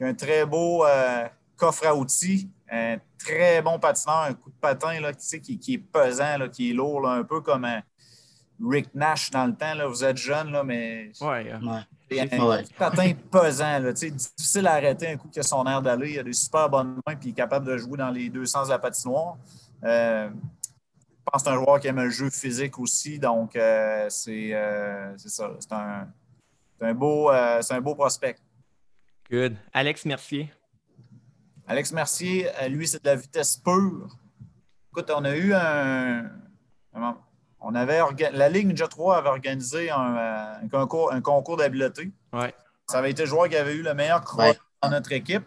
a 0.00 0.04
un 0.04 0.14
très 0.14 0.44
beau 0.44 0.84
euh, 0.84 1.26
coffre 1.56 1.86
à 1.86 1.94
outils, 1.94 2.50
un 2.70 2.96
très 3.18 3.62
bon 3.62 3.78
patineur, 3.78 4.22
un 4.22 4.34
coup 4.34 4.50
de 4.50 4.56
patin 4.60 5.00
là, 5.00 5.12
qui, 5.12 5.58
qui 5.58 5.74
est 5.74 5.78
pesant, 5.78 6.38
là, 6.38 6.48
qui 6.48 6.70
est 6.70 6.74
lourd, 6.74 7.08
un 7.08 7.24
peu 7.24 7.40
comme 7.40 7.64
un 7.64 7.82
Rick 8.62 8.94
Nash 8.94 9.30
dans 9.30 9.46
le 9.46 9.54
temps. 9.54 9.74
Là. 9.74 9.86
Vous 9.86 10.04
êtes 10.04 10.16
jeune, 10.16 10.50
là, 10.50 10.62
mais. 10.62 11.10
Ouais, 11.20 11.50
un 11.52 12.62
patin 12.78 13.12
pesant, 13.30 13.78
là, 13.78 13.92
difficile 13.92 14.66
à 14.66 14.74
arrêter 14.74 15.08
un 15.08 15.16
coup 15.16 15.28
qui 15.28 15.40
a 15.40 15.42
son 15.42 15.64
air 15.66 15.80
d'aller. 15.80 16.12
Il 16.12 16.18
a 16.18 16.22
des 16.22 16.32
super 16.32 16.68
bonnes 16.68 17.00
mains 17.06 17.14
et 17.14 17.18
il 17.22 17.30
est 17.30 17.32
capable 17.32 17.66
de 17.66 17.78
jouer 17.78 17.96
dans 17.96 18.10
les 18.10 18.28
deux 18.28 18.46
sens 18.46 18.68
de 18.68 18.72
la 18.72 18.78
patinoire. 18.78 19.36
Euh, 19.84 20.28
je 20.28 21.30
pense 21.32 21.42
que 21.42 21.48
c'est 21.48 21.56
un 21.56 21.64
joueur 21.64 21.80
qui 21.80 21.88
aime 21.88 22.00
le 22.00 22.10
jeu 22.10 22.30
physique 22.30 22.78
aussi, 22.78 23.18
donc 23.18 23.52
c'est 24.08 24.52
ça. 25.16 25.50
C'est 25.58 25.72
un 25.72 26.06
c'est 26.78 26.86
un, 26.86 26.94
beau, 26.94 27.30
euh, 27.30 27.60
un 27.70 27.80
beau 27.80 27.94
prospect. 27.94 28.36
Good. 29.30 29.56
Alex 29.72 30.04
Mercier. 30.04 30.52
Alex 31.66 31.92
Mercier, 31.92 32.48
euh, 32.62 32.68
lui, 32.68 32.86
c'est 32.86 33.02
de 33.02 33.08
la 33.08 33.16
vitesse 33.16 33.56
pure. 33.56 34.16
Écoute, 34.92 35.10
on 35.14 35.24
a 35.24 35.36
eu 35.36 35.52
un. 35.54 36.30
On 37.60 37.74
avait 37.74 38.00
la 38.32 38.48
Ligue 38.48 38.68
Ninja 38.68 38.86
3 38.86 39.16
avait 39.18 39.28
organisé 39.28 39.90
un, 39.90 40.16
euh, 40.16 40.68
concours, 40.70 41.12
un 41.12 41.20
concours 41.20 41.56
d'habileté. 41.56 42.12
Ouais. 42.32 42.54
Ça 42.86 42.98
avait 42.98 43.10
été 43.10 43.22
le 43.22 43.28
joueur 43.28 43.48
qui 43.48 43.56
avait 43.56 43.74
eu 43.74 43.82
le 43.82 43.92
meilleur 43.92 44.20
croix 44.22 44.54
dans 44.82 44.90
notre 44.90 45.10
équipe. 45.12 45.42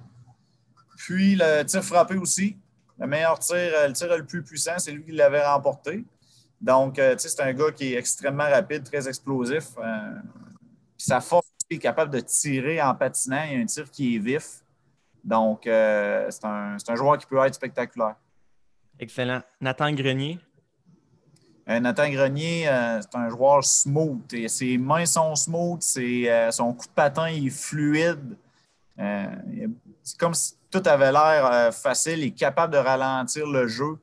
Puis 0.97 1.35
le 1.35 1.63
tir 1.63 1.83
frappé 1.83 2.15
aussi. 2.15 2.57
Le 2.97 3.07
meilleur 3.07 3.39
tir, 3.39 3.55
le 3.55 3.93
tir 3.93 4.17
le 4.17 4.25
plus 4.25 4.43
puissant, 4.43 4.77
c'est 4.77 4.91
lui 4.91 5.05
qui 5.05 5.11
l'avait 5.13 5.45
remporté. 5.45 6.03
Donc, 6.59 6.95
tu 6.95 7.01
sais, 7.01 7.29
c'est 7.29 7.41
un 7.41 7.53
gars 7.53 7.71
qui 7.71 7.93
est 7.93 7.97
extrêmement 7.97 8.49
rapide, 8.49 8.83
très 8.83 9.07
explosif. 9.07 9.69
Puis 10.99 11.05
sa 11.05 11.21
force 11.21 11.47
est 11.69 11.77
capable 11.77 12.11
de 12.11 12.19
tirer 12.19 12.81
en 12.81 12.93
patinant. 12.93 13.43
Il 13.45 13.53
y 13.53 13.55
a 13.55 13.59
un 13.59 13.65
tir 13.65 13.89
qui 13.89 14.17
est 14.17 14.19
vif. 14.19 14.65
Donc, 15.23 15.65
euh, 15.65 16.27
c'est 16.29 16.43
un, 16.43 16.75
un, 16.85 16.95
joueur 16.95 17.17
qui 17.17 17.25
peut 17.25 17.37
être 17.37 17.53
spectaculaire. 17.53 18.15
Excellent. 18.99 19.41
Nathan 19.61 19.93
Grenier? 19.93 20.39
Euh, 21.69 21.79
Nathan 21.79 22.09
Grenier, 22.09 22.67
euh, 22.67 22.99
c'est 23.01 23.17
un 23.17 23.29
joueur 23.29 23.63
smooth. 23.63 24.33
Et 24.33 24.49
ses 24.49 24.77
mains 24.77 25.05
sont 25.05 25.35
smooth, 25.35 25.81
son 25.81 26.73
coup 26.73 26.87
de 26.87 26.93
patin 26.93 27.27
est 27.27 27.49
fluide. 27.49 28.35
c'est 28.97 30.17
comme 30.17 30.33
si 30.33 30.55
tout 30.69 30.83
avait 30.85 31.13
l'air 31.13 31.73
facile 31.73 32.23
et 32.23 32.31
capable 32.31 32.73
de 32.73 32.77
ralentir 32.77 33.47
le 33.47 33.67
jeu. 33.67 33.97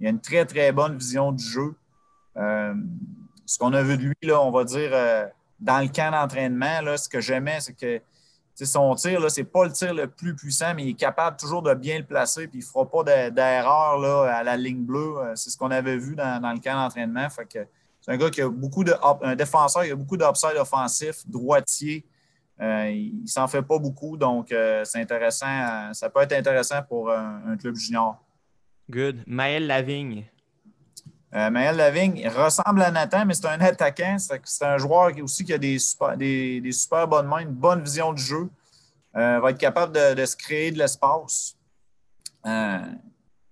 Il 0.00 0.06
a 0.06 0.10
une 0.10 0.20
très, 0.20 0.44
très 0.44 0.70
bonne 0.70 0.98
vision 0.98 1.32
du 1.32 1.42
jeu. 1.44 1.74
ce 2.36 3.58
qu'on 3.58 3.72
a 3.72 3.82
vu 3.82 3.96
de 3.96 4.02
lui, 4.02 4.16
là, 4.22 4.42
on 4.42 4.50
va 4.50 4.64
dire 4.64 4.92
dans 5.62 5.78
le 5.78 5.88
camp 5.88 6.10
d'entraînement, 6.10 6.96
ce 6.96 7.08
que 7.08 7.20
j'aimais, 7.20 7.60
c'est 7.60 7.74
que 7.74 8.00
son 8.64 8.94
tir, 8.94 9.30
ce 9.30 9.40
n'est 9.40 9.46
pas 9.46 9.64
le 9.64 9.72
tir 9.72 9.94
le 9.94 10.06
plus 10.08 10.34
puissant, 10.34 10.74
mais 10.74 10.84
il 10.84 10.90
est 10.90 10.94
capable 10.94 11.36
toujours 11.36 11.62
de 11.62 11.72
bien 11.74 11.98
le 11.98 12.04
placer, 12.04 12.48
puis 12.48 12.58
il 12.58 12.62
ne 12.62 12.66
fera 12.66 12.88
pas 12.88 13.30
d'erreur 13.30 14.24
à 14.24 14.42
la 14.42 14.56
ligne 14.56 14.84
bleue. 14.84 15.18
Euh, 15.18 15.32
c'est 15.36 15.50
ce 15.50 15.56
qu'on 15.56 15.70
avait 15.70 15.96
vu 15.96 16.14
dans, 16.14 16.40
le 16.52 16.60
camp 16.60 16.74
d'entraînement. 16.74 17.28
c'est 17.30 17.68
un 18.08 18.16
gars 18.16 18.30
qui 18.30 18.42
a 18.42 18.48
beaucoup 18.48 18.84
de. 18.84 18.94
Un 19.22 19.36
défenseur, 19.36 19.84
il 19.84 19.92
a 19.92 19.96
beaucoup 19.96 20.16
d'upside 20.16 20.56
offensif, 20.56 21.26
droitier. 21.26 22.04
Euh, 22.60 22.90
il 22.90 23.22
ne 23.22 23.26
s'en 23.26 23.48
fait 23.48 23.62
pas 23.62 23.78
beaucoup, 23.78 24.16
donc 24.16 24.52
euh, 24.52 24.84
c'est 24.84 25.00
intéressant. 25.00 25.92
ça 25.92 26.10
peut 26.10 26.20
être 26.20 26.32
intéressant 26.32 26.82
pour 26.82 27.10
un 27.10 27.56
club 27.56 27.74
junior. 27.74 28.22
Good. 28.90 29.22
Maël 29.26 29.66
Lavigne. 29.66 30.26
Euh, 31.34 31.48
Maël 31.48 31.76
Lavigne 31.76 32.28
ressemble 32.28 32.82
à 32.82 32.90
Nathan, 32.90 33.24
mais 33.24 33.32
c'est 33.32 33.46
un 33.46 33.60
attaquant. 33.60 34.16
C'est 34.18 34.64
un 34.64 34.76
joueur 34.76 35.12
qui 35.12 35.22
aussi 35.22 35.44
qui 35.44 35.54
a 35.54 35.58
des 35.58 35.78
super, 35.78 36.16
des, 36.16 36.62
super 36.72 37.08
bonnes 37.08 37.26
mains, 37.26 37.38
une 37.38 37.52
bonne 37.52 37.82
vision 37.82 38.12
du 38.12 38.22
jeu. 38.22 38.50
Euh, 39.16 39.40
va 39.40 39.50
être 39.50 39.58
capable 39.58 39.92
de, 39.92 40.24
se 40.26 40.36
créer 40.36 40.70
de 40.70 40.78
l'espace. 40.78 41.56
Euh, 42.46 42.80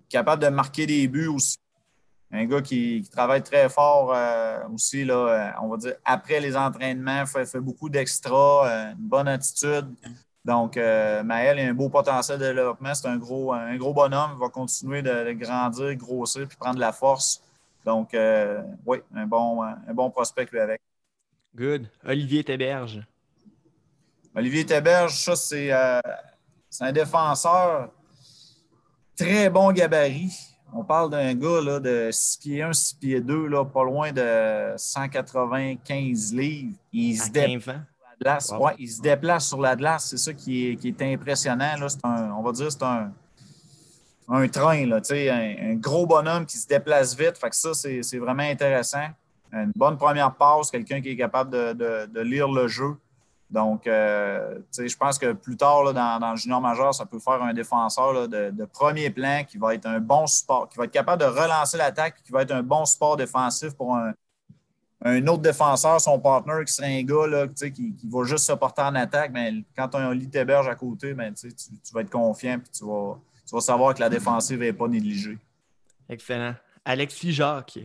capable 0.09 0.43
de 0.43 0.49
marquer 0.49 0.87
des 0.87 1.09
buts 1.09 1.29
aussi. 1.29 1.57
Un 2.33 2.45
gars 2.45 2.61
qui, 2.61 3.09
travaille 3.11 3.43
très 3.43 3.69
fort 3.69 4.15
aussi, 4.73 5.05
là, 5.05 5.57
on 5.63 5.69
va 5.69 5.77
dire, 5.79 5.95
après 6.05 6.39
les 6.39 6.57
entraînements, 6.57 7.27
fait, 7.27 7.45
fait 7.45 7.59
beaucoup 7.59 7.89
d'extra, 7.89 8.93
une 8.93 9.09
bonne 9.09 9.27
attitude. 9.27 9.89
Donc, 10.45 10.77
Maël 10.77 11.59
a 11.59 11.63
un 11.63 11.75
beau 11.75 11.89
potentiel 11.89 12.39
de 12.39 12.47
développement. 12.47 12.95
C'est 12.95 13.09
un 13.09 13.17
gros, 13.17 13.53
un 13.53 13.77
gros 13.77 13.93
bonhomme. 13.93 14.31
Il 14.37 14.41
va 14.41 14.49
continuer 14.49 15.03
de, 15.03 15.25
de 15.25 15.33
grandir, 15.33 15.93
grossir, 15.97 16.47
puis 16.47 16.57
prendre 16.57 16.77
de 16.77 16.81
la 16.81 16.93
force. 16.93 17.43
Donc, 17.85 18.15
euh, 18.15 18.63
oui, 18.85 18.99
un 19.15 19.27
bon, 19.27 19.63
un 19.63 19.95
bon 19.95 20.11
prospect 20.11 20.49
lui 20.53 20.61
avec. 20.61 20.81
Good. 21.55 21.89
Olivier 22.05 22.45
Théberge. 22.45 23.03
Olivier 24.35 24.65
Théberge, 24.65 25.15
ça, 25.15 25.33
euh, 25.57 26.01
c'est 26.69 26.85
un 26.85 26.93
défenseur 26.93 27.91
très 29.17 29.51
bon 29.51 29.73
gabarit. 29.73 30.33
On 30.73 30.85
parle 30.85 31.11
d'un 31.11 31.35
gars 31.35 31.61
là, 31.61 31.81
de 31.81 32.11
6 32.13 32.39
pieds 32.39 32.63
1, 32.63 32.73
6 32.73 32.95
pieds 32.95 33.21
2, 33.21 33.49
là, 33.49 33.65
pas 33.65 33.83
loin 33.83 34.13
de 34.13 34.73
195 34.77 36.33
livres. 36.33 36.77
Il 36.93 37.17
se, 37.17 37.29
déplace, 37.29 38.53
ouais, 38.53 38.75
il 38.79 38.89
se 38.89 39.01
déplace 39.01 39.49
sur 39.49 39.61
la 39.61 39.75
glace. 39.75 40.11
C'est 40.11 40.19
ça 40.19 40.33
qui 40.33 40.69
est, 40.69 40.77
qui 40.77 40.89
est 40.89 41.03
impressionnant. 41.03 41.75
Là. 41.77 41.89
Un, 42.05 42.31
on 42.33 42.43
va 42.43 42.53
dire 42.53 42.71
c'est 42.71 42.85
un, 42.85 43.13
un 44.31 44.49
train, 44.49 44.87
là, 44.87 45.01
un, 45.11 45.71
un 45.73 45.75
gros 45.75 46.07
bonhomme 46.07 46.47
qui 46.47 46.57
se 46.57 46.67
déplace 46.67 47.17
vite. 47.17 47.37
Fait 47.37 47.51
que 47.51 47.57
ça, 47.57 47.75
c'est 47.75 48.19
vraiment 48.19 48.45
intéressant. 48.45 49.09
une 49.53 49.73
bonne 49.75 49.99
première 49.99 50.33
passe, 50.35 50.71
quelqu'un 50.71 51.01
qui 51.01 51.11
est 51.11 51.17
capable 51.17 51.51
de, 51.51 52.21
lire 52.21 52.49
le 52.49 52.69
jeu. 52.69 52.97
Donc, 53.51 53.89
euh, 53.89 54.61
je 54.79 54.97
pense 54.97 55.19
que 55.19 55.33
plus 55.33 55.57
tard, 55.57 55.83
là, 55.83 56.19
dans, 56.21 56.31
le 56.31 56.37
junior 56.37 56.61
majeur, 56.61 56.95
ça 56.95 57.05
peut 57.05 57.19
faire 57.19 57.43
un 57.43 57.53
défenseur 57.53 58.29
de, 58.29 58.65
premier 58.67 59.11
plan 59.11 59.43
qui 59.47 59.59
va 59.59 59.75
être 59.75 59.87
un 59.87 59.99
bon 59.99 60.27
support, 60.29 60.69
qui 60.69 60.79
va 60.79 60.85
être 60.85 60.93
capable 60.93 61.21
de 61.21 61.27
relancer 61.27 61.77
l'attaque, 61.77 62.23
qui 62.25 62.31
va 62.31 62.43
être 62.43 62.53
un 62.53 62.63
bon 62.63 62.85
support 62.85 63.17
défensif 63.17 63.75
pour 63.75 63.97
un, 63.97 64.13
autre 65.27 65.43
défenseur, 65.43 66.01
son 66.01 66.21
partner, 66.21 66.65
qui 66.65 66.73
serait 66.73 67.01
un 67.01 67.03
gars 67.03 67.49
qui, 67.49 67.73
qui, 67.73 68.09
va 68.09 68.23
juste 68.23 68.47
se 68.47 68.53
porter 68.53 68.83
en 68.83 68.95
attaque. 68.95 69.33
Mais 69.33 69.53
quand 69.77 69.93
un 69.97 70.15
lit 70.15 70.29
berge 70.29 70.69
à 70.69 70.77
côté, 70.77 71.15
ben, 71.15 71.35
tu, 71.35 71.53
tu, 71.53 71.93
vas 71.93 72.03
être 72.03 72.11
confiant 72.11 72.59
et 72.59 72.71
tu 72.71 72.85
vas, 72.85 73.19
tu 73.50 73.57
vas 73.57 73.61
savoir 73.61 73.92
que 73.95 73.99
la 73.99 74.09
défensive 74.09 74.61
n'est 74.61 74.73
pas 74.73 74.87
négligée. 74.87 75.37
Excellent. 76.09 76.54
Alexis 76.85 77.33
Jacques. 77.33 77.80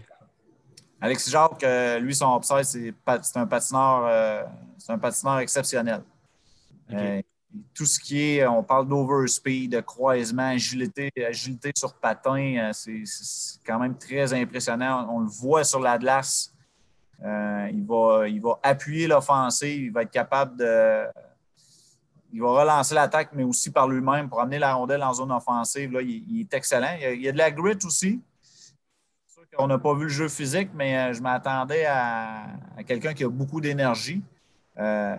Alexis 1.01 1.31
Jacques, 1.31 1.63
euh, 1.63 1.97
lui, 1.97 2.13
son 2.13 2.37
upside, 2.37 2.93
c'est 3.23 3.37
un 3.37 3.47
patineur, 3.47 4.05
euh, 4.05 4.43
c'est 4.77 4.91
un 4.91 4.99
patineur 4.99 5.39
exceptionnel. 5.39 6.03
Euh, 6.93 7.19
tout 7.73 7.87
ce 7.87 7.99
qui 7.99 8.21
est, 8.21 8.45
on 8.45 8.61
parle 8.61 8.87
d'overspeed, 8.87 9.71
de 9.71 9.79
croisement, 9.79 10.49
agilité, 10.49 11.09
agilité 11.27 11.71
sur 11.75 11.95
patin, 11.95 12.69
c'est 12.71 13.03
quand 13.65 13.79
même 13.79 13.97
très 13.97 14.31
impressionnant. 14.33 15.07
On 15.11 15.21
le 15.21 15.29
voit 15.29 15.63
sur 15.63 15.79
la 15.79 15.97
glace. 15.97 16.53
il, 17.23 17.85
va, 17.87 18.27
il 18.27 18.39
va 18.39 18.59
appuyer 18.61 19.07
l'offensive, 19.07 19.85
il 19.85 19.91
va 19.91 20.03
être 20.03 20.11
capable 20.11 20.57
de. 20.57 21.07
Il 22.33 22.41
va 22.41 22.49
relancer 22.61 22.95
l'attaque, 22.95 23.29
mais 23.33 23.43
aussi 23.43 23.71
par 23.71 23.87
lui-même 23.87 24.29
pour 24.29 24.41
amener 24.41 24.59
la 24.59 24.73
rondelle 24.73 25.03
en 25.03 25.13
zone 25.13 25.31
offensive. 25.31 25.91
Là, 25.91 26.01
il, 26.01 26.41
est 26.41 26.53
excellent. 26.53 26.95
Il 26.99 27.21
y, 27.21 27.29
a, 27.29 27.31
de 27.31 27.37
la 27.37 27.51
grit 27.51 27.77
aussi. 27.85 28.21
On 29.57 29.67
n'a 29.67 29.77
pas 29.77 29.93
vu 29.93 30.03
le 30.03 30.09
jeu 30.09 30.27
physique, 30.27 30.69
mais 30.73 30.97
euh, 30.97 31.13
je 31.13 31.21
m'attendais 31.21 31.85
à, 31.85 32.47
quelqu'un 32.85 33.13
qui 33.13 33.23
a 33.23 33.29
beaucoup 33.29 33.61
d'énergie. 33.61 34.21
Euh, 34.77 35.15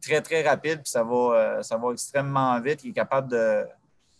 très, 0.00 0.22
très 0.22 0.42
rapide, 0.42 0.80
puis 0.80 0.90
ça 0.90 1.04
va, 1.04 1.14
euh, 1.14 1.62
ça 1.62 1.76
va 1.76 1.92
extrêmement 1.92 2.58
vite. 2.60 2.82
Il 2.84 2.90
est 2.90 2.94
capable 2.94 3.30
de. 3.30 3.66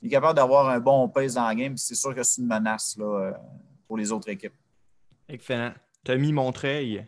Il 0.02 0.08
est 0.08 0.10
capable 0.10 0.34
d'avoir 0.34 0.68
un 0.68 0.80
bon 0.80 1.08
pace 1.08 1.34
dans 1.34 1.54
game, 1.54 1.78
c'est 1.78 1.94
sûr 1.94 2.14
que 2.14 2.22
c'est 2.22 2.42
une 2.42 2.48
menace 2.48 2.94
là, 2.98 3.32
pour 3.88 3.96
les 3.96 4.12
autres 4.12 4.28
équipes. 4.28 4.52
Excellent. 5.26 5.72
Tommy 6.04 6.30
Montreuil. 6.30 7.06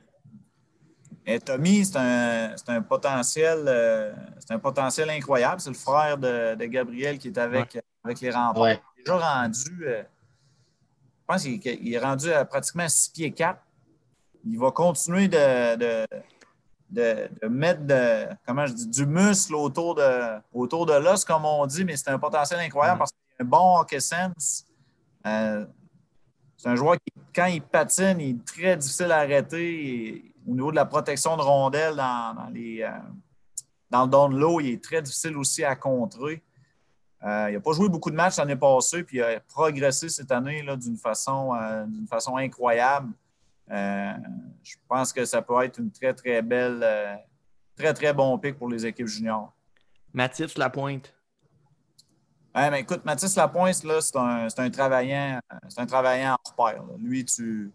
Et 1.26 1.40
Tommy, 1.40 1.84
c'est 1.84 1.98
un, 1.98 2.82
potentiel, 2.82 4.14
c'est 4.38 4.54
un 4.54 4.58
potentiel 4.60 5.10
incroyable. 5.10 5.60
C'est 5.60 5.70
le 5.70 5.74
frère 5.74 6.16
de, 6.16 6.64
Gabriel 6.66 7.18
qui 7.18 7.28
est 7.28 7.38
avec, 7.38 7.76
avec 8.04 8.20
les 8.20 8.30
remparts. 8.30 8.68
Il 8.68 9.00
est 9.00 9.04
déjà 9.04 9.18
rendu 9.18 9.84
je 11.28 11.34
pense 11.34 11.42
qu'il 11.42 11.92
est 11.92 11.98
rendu 11.98 12.32
à 12.32 12.44
pratiquement 12.44 12.88
6 12.88 13.10
pieds 13.10 13.32
4. 13.32 13.58
Il 14.44 14.60
va 14.60 14.70
continuer 14.70 15.26
de, 15.26 16.06
de, 16.88 17.48
mettre 17.48 17.80
comment 18.46 18.64
je 18.64 18.74
dis, 18.74 18.86
du 18.86 19.06
muscle 19.06 19.56
autour 19.56 19.96
de, 19.96 20.38
autour 20.54 20.86
de 20.86 20.92
l'os, 20.92 21.24
comme 21.24 21.44
on 21.44 21.66
dit, 21.66 21.84
mais 21.84 21.96
c'est 21.96 22.10
un 22.10 22.18
potentiel 22.20 22.60
incroyable 22.60 22.96
mm. 22.96 22.98
parce 23.00 23.10
qu'il 23.10 23.20
a 23.40 23.42
un 23.42 23.48
bon 23.48 23.80
hockey 23.80 23.98
sense. 23.98 24.66
Euh, 25.26 25.66
c'est 26.56 26.68
un 26.68 26.76
joueur 26.76 26.94
qui, 26.94 27.12
quand 27.34 27.46
il 27.46 27.60
patine, 27.60 28.20
il 28.20 28.36
est 28.36 28.44
très 28.44 28.76
difficile 28.76 29.10
à 29.10 29.18
arrêter. 29.18 30.32
Au 30.46 30.54
niveau 30.54 30.70
de 30.70 30.76
la 30.76 30.86
protection 30.86 31.36
de 31.36 31.42
rondelles 31.42 31.96
dans, 31.96 32.48
les, 32.52 32.82
euh, 32.82 32.90
dans 33.90 34.04
le 34.04 34.10
don 34.10 34.28
de 34.28 34.38
l'eau, 34.38 34.60
il 34.60 34.74
est 34.74 34.82
très 34.82 35.02
difficile 35.02 35.36
aussi 35.36 35.64
à 35.64 35.74
contrer. 35.74 36.42
Euh, 37.24 37.46
il 37.50 37.54
n'a 37.54 37.60
pas 37.60 37.72
joué 37.72 37.88
beaucoup 37.88 38.10
de 38.10 38.16
matchs 38.16 38.36
l'année 38.36 38.56
passée, 38.56 39.02
puis 39.02 39.18
il 39.18 39.22
a 39.22 39.40
progressé 39.40 40.08
cette 40.08 40.30
année 40.30 40.64
d'une 40.76 40.96
façon, 40.96 41.54
euh, 41.54 41.86
façon 42.08 42.36
incroyable. 42.36 43.12
Je 43.68 44.76
pense 44.86 45.12
que 45.12 45.24
ça 45.24 45.42
peut 45.42 45.64
être 45.64 45.78
une 45.78 45.90
très, 45.90 46.14
très 46.14 46.40
belle, 46.42 46.86
très, 47.76 47.92
très 47.92 48.12
bon 48.12 48.38
pic 48.38 48.56
pour 48.56 48.68
les 48.68 48.86
équipes 48.86 49.08
juniors. 49.08 49.52
Mathis 50.12 50.56
Lapointe. 50.56 51.12
Ouais, 52.54 52.70
mais 52.70 52.80
écoute, 52.80 53.04
Mathis 53.04 53.34
Lapointe, 53.34 53.74
c'est 53.74 54.16
un, 54.16 54.46
un, 54.56 54.70
travaillant, 54.70 55.40
c'est 55.68 55.80
un 55.80 55.86
travaillant 55.86 56.36
en 56.36 56.50
repère. 56.50 56.84
Lui, 56.98 57.24
tu 57.24 57.72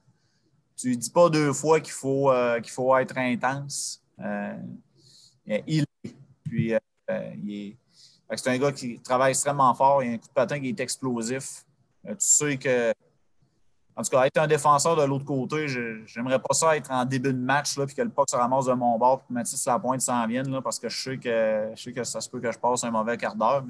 ne 0.87 0.89
lui 0.91 0.97
dis 0.97 1.09
pas 1.09 1.29
deux 1.29 1.53
fois 1.53 1.79
qu'il 1.79 1.93
faut, 1.93 2.31
qu'il 2.61 2.71
faut 2.71 2.95
être 2.97 3.17
intense. 3.17 4.03
il 5.45 5.79
est. 5.79 5.85
Puis, 6.43 6.73
il 7.43 7.51
est 7.51 7.77
c'est 8.37 8.49
un 8.49 8.57
gars 8.57 8.71
qui 8.71 8.99
travaille 8.99 9.31
extrêmement 9.31 9.73
fort. 9.73 10.03
Il 10.03 10.11
a 10.11 10.13
un 10.13 10.17
coup 10.17 10.27
de 10.27 10.33
patin 10.33 10.59
qui 10.59 10.69
est 10.69 10.79
explosif. 10.79 11.65
Euh, 12.07 12.11
tu 12.11 12.15
sais 12.19 12.57
que, 12.57 12.91
en 13.95 14.03
tout 14.03 14.09
cas, 14.09 14.25
être 14.25 14.37
un 14.37 14.47
défenseur 14.47 14.95
de 14.95 15.03
l'autre 15.03 15.25
côté, 15.25 15.67
j'aimerais 16.05 16.39
pas 16.39 16.53
ça 16.53 16.75
être 16.77 16.89
en 16.91 17.05
début 17.05 17.33
de 17.33 17.37
match, 17.37 17.77
là, 17.77 17.85
puis 17.85 17.95
que 17.95 18.01
le 18.01 18.09
puck 18.09 18.29
se 18.29 18.35
ramasse 18.35 18.65
de 18.65 18.73
mon 18.73 18.97
bord, 18.97 19.19
puis 19.19 19.27
que 19.27 19.33
Mathis 19.33 19.65
Lapointe 19.65 20.01
s'en 20.01 20.25
vienne, 20.27 20.49
là, 20.49 20.61
parce 20.61 20.79
que 20.79 20.87
je 20.89 21.03
sais 21.03 21.17
que 21.17 21.71
je 21.75 21.81
sais 21.81 21.91
que 21.91 22.03
ça 22.03 22.21
se 22.21 22.29
peut 22.29 22.39
que 22.39 22.51
je 22.51 22.57
passe 22.57 22.83
un 22.83 22.91
mauvais 22.91 23.17
quart 23.17 23.35
d'heure. 23.35 23.63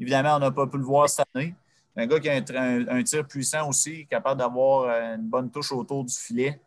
Évidemment, 0.00 0.36
on 0.36 0.38
n'a 0.38 0.50
pas 0.50 0.66
pu 0.66 0.78
le 0.78 0.84
voir 0.84 1.08
cette 1.08 1.26
année. 1.34 1.54
Un 1.96 2.06
gars 2.06 2.18
qui 2.18 2.28
a 2.28 2.34
un, 2.34 3.02
tir 3.04 3.26
puissant 3.26 3.68
aussi, 3.68 4.06
capable 4.06 4.40
d'avoir 4.40 4.88
euh, 4.88 5.14
une 5.14 5.28
bonne 5.28 5.50
touche 5.50 5.72
autour 5.72 6.04
du 6.04 6.14
filet. 6.14 6.60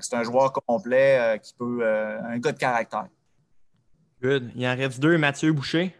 C'est 0.00 0.16
un 0.16 0.22
joueur 0.22 0.52
complet 0.52 1.18
euh, 1.18 1.38
qui 1.38 1.54
peut. 1.54 1.86
un 1.86 2.38
gars 2.38 2.52
de 2.52 2.58
caractère. 2.58 3.08
Good. 4.20 4.50
Il 4.56 4.66
en 4.66 4.76
reste 4.76 4.98
deux, 4.98 5.16
Mathieu 5.16 5.52
Boucher. 5.52 5.94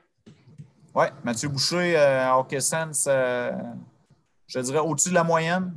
Oui, 0.92 1.06
Mathieu 1.22 1.48
Boucher, 1.48 1.96
euh, 1.96 2.32
hockey 2.32 2.58
sense, 2.58 3.06
euh, 3.08 3.52
je 4.48 4.58
dirais 4.58 4.80
au-dessus 4.80 5.10
de 5.10 5.14
la 5.14 5.22
moyenne. 5.22 5.72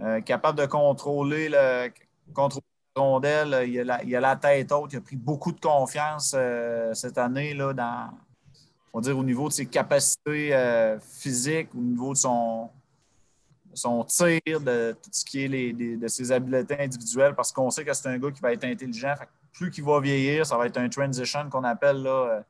Euh, 0.00 0.22
capable 0.22 0.58
de 0.58 0.64
contrôler, 0.64 1.50
le, 1.50 1.90
contrôler 2.32 2.64
la 2.96 3.02
rondelle. 3.02 3.68
Il 3.68 3.90
a 3.90 4.02
la, 4.02 4.20
la, 4.20 4.36
tête 4.36 4.72
haute. 4.72 4.94
Il 4.94 4.96
a 4.96 5.00
pris 5.02 5.16
beaucoup 5.16 5.52
de 5.52 5.60
confiance 5.60 6.34
cette 6.94 7.18
année 7.18 7.52
là, 7.52 7.74
dans, 7.74 8.10
on 8.96 9.00
dire, 9.02 9.18
au 9.18 9.22
niveau 9.22 9.48
de 9.48 9.52
ses 9.52 9.66
capacités 9.66 10.56
physiques, 11.18 11.68
au 11.76 11.82
niveau 11.82 12.14
de 12.14 12.18
son, 12.18 12.70
tir, 14.08 14.40
de 14.58 14.96
tout 15.02 15.10
ce 15.12 15.22
qui 15.22 15.44
est 15.44 15.48
les, 15.48 15.96
de 15.98 16.08
ses 16.08 16.32
habiletés 16.32 16.80
individuelles, 16.80 17.34
parce 17.34 17.52
qu'on 17.52 17.70
sait 17.70 17.84
que 17.84 17.92
c'est 17.92 18.08
un 18.08 18.16
gars 18.18 18.30
qui 18.30 18.40
va 18.40 18.54
être 18.54 18.64
intelligent. 18.64 19.14
plus 19.52 19.70
qu'il 19.70 19.84
va 19.84 20.00
vieillir, 20.00 20.46
ça 20.46 20.56
va 20.56 20.66
être 20.66 20.78
un 20.78 20.88
transition 20.88 21.50
qu'on 21.50 21.64
appelle 21.64 22.02
là, 22.04 22.42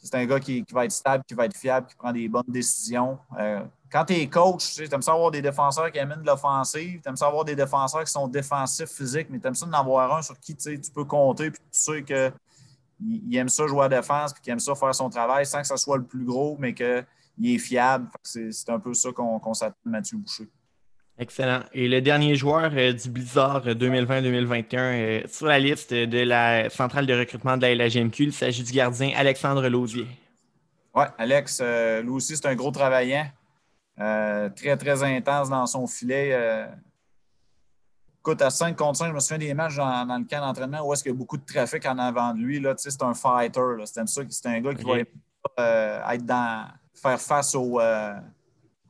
c'est 0.00 0.14
un 0.14 0.26
gars 0.26 0.38
qui, 0.38 0.64
va 0.70 0.84
être 0.84 0.92
stable, 0.92 1.24
qui 1.26 1.34
va 1.34 1.46
être 1.46 1.56
fiable, 1.56 1.88
qui 1.88 1.96
prend 1.96 2.12
des 2.12 2.28
bonnes 2.28 2.44
décisions. 2.46 3.18
Euh, 3.36 3.60
quand 3.90 4.04
tu 4.04 4.12
es 4.12 4.28
coach, 4.28 4.74
tu 4.74 4.94
aimes 4.94 5.02
ça 5.02 5.12
avoir 5.12 5.32
des 5.32 5.42
défenseurs 5.42 5.90
qui 5.90 5.98
amènent 5.98 6.20
de 6.20 6.26
l'offensive, 6.26 7.00
tu 7.02 7.08
aimes 7.08 7.16
ça 7.16 7.26
avoir 7.26 7.44
des 7.44 7.56
défenseurs 7.56 8.04
qui 8.04 8.12
sont 8.12 8.28
défensifs 8.28 8.90
physiques, 8.90 9.26
mais 9.28 9.40
tu 9.40 9.48
aimes 9.48 9.56
ça 9.56 9.66
d'en 9.66 9.80
avoir 9.80 10.14
un 10.14 10.22
sur 10.22 10.38
qui 10.38 10.54
tu 10.54 10.78
peux 10.94 11.04
compter, 11.04 11.50
puis 11.50 11.60
tu 11.72 11.80
sais 11.80 12.32
qu'il 12.98 13.36
aime 13.36 13.48
ça 13.48 13.66
jouer 13.66 13.84
à 13.84 13.88
défense, 13.88 14.32
puis 14.32 14.42
qu'il 14.42 14.52
aime 14.52 14.60
ça 14.60 14.74
faire 14.74 14.94
son 14.94 15.08
travail 15.08 15.46
sans 15.46 15.60
que 15.60 15.66
ça 15.66 15.76
soit 15.76 15.96
le 15.96 16.04
plus 16.04 16.24
gros, 16.24 16.56
mais 16.58 16.74
qu'il 16.74 17.04
est 17.44 17.58
fiable. 17.58 18.08
C'est 18.22 18.70
un 18.70 18.78
peu 18.78 18.94
ça 18.94 19.10
qu'on 19.12 19.54
s'attend 19.54 19.76
de 19.84 19.90
Mathieu 19.90 20.18
Boucher. 20.18 20.48
Excellent. 21.16 21.60
Et 21.72 21.86
le 21.86 22.00
dernier 22.00 22.34
joueur 22.34 22.72
euh, 22.74 22.92
du 22.92 23.08
Blizzard 23.08 23.64
2020-2021 23.66 24.76
euh, 24.76 25.22
sur 25.28 25.46
la 25.46 25.60
liste 25.60 25.94
de 25.94 26.18
la 26.18 26.68
centrale 26.70 27.06
de 27.06 27.14
recrutement 27.14 27.56
de 27.56 27.62
la 27.62 27.74
LHMQ, 27.74 28.24
il 28.24 28.32
s'agit 28.32 28.64
du 28.64 28.72
gardien 28.72 29.12
Alexandre 29.16 29.68
Lausier. 29.68 30.08
Oui, 30.92 31.04
Alex, 31.18 31.60
euh, 31.62 32.02
lui 32.02 32.10
aussi, 32.10 32.36
c'est 32.36 32.46
un 32.46 32.56
gros 32.56 32.72
travaillant. 32.72 33.26
très, 33.96 34.76
très 34.76 35.02
intense 35.04 35.48
dans 35.48 35.66
son 35.66 35.86
filet. 35.86 36.66
Écoute, 38.24 38.42
à 38.42 38.50
5 38.50 38.76
contre 38.76 38.98
5, 38.98 39.08
je 39.08 39.12
me 39.12 39.20
souviens 39.20 39.38
des 39.38 39.54
matchs 39.54 39.76
dans, 39.76 40.18
le 40.18 40.24
camp 40.24 40.40
d'entraînement 40.40 40.86
où 40.86 40.92
est-ce 40.92 41.02
qu'il 41.02 41.12
y 41.12 41.14
a 41.14 41.18
beaucoup 41.18 41.36
de 41.36 41.44
trafic 41.44 41.84
en 41.86 41.98
avant 41.98 42.32
de 42.32 42.40
lui. 42.40 42.64
C'est 42.78 43.02
un 43.02 43.14
fighter. 43.14 43.60
C'est 43.84 44.46
un 44.46 44.60
gars 44.60 44.74
qui 44.74 44.84
va 44.84 46.14
être 46.14 46.26
dans, 46.26 46.66
faire 46.94 47.20
face 47.20 47.54
au 47.54 47.80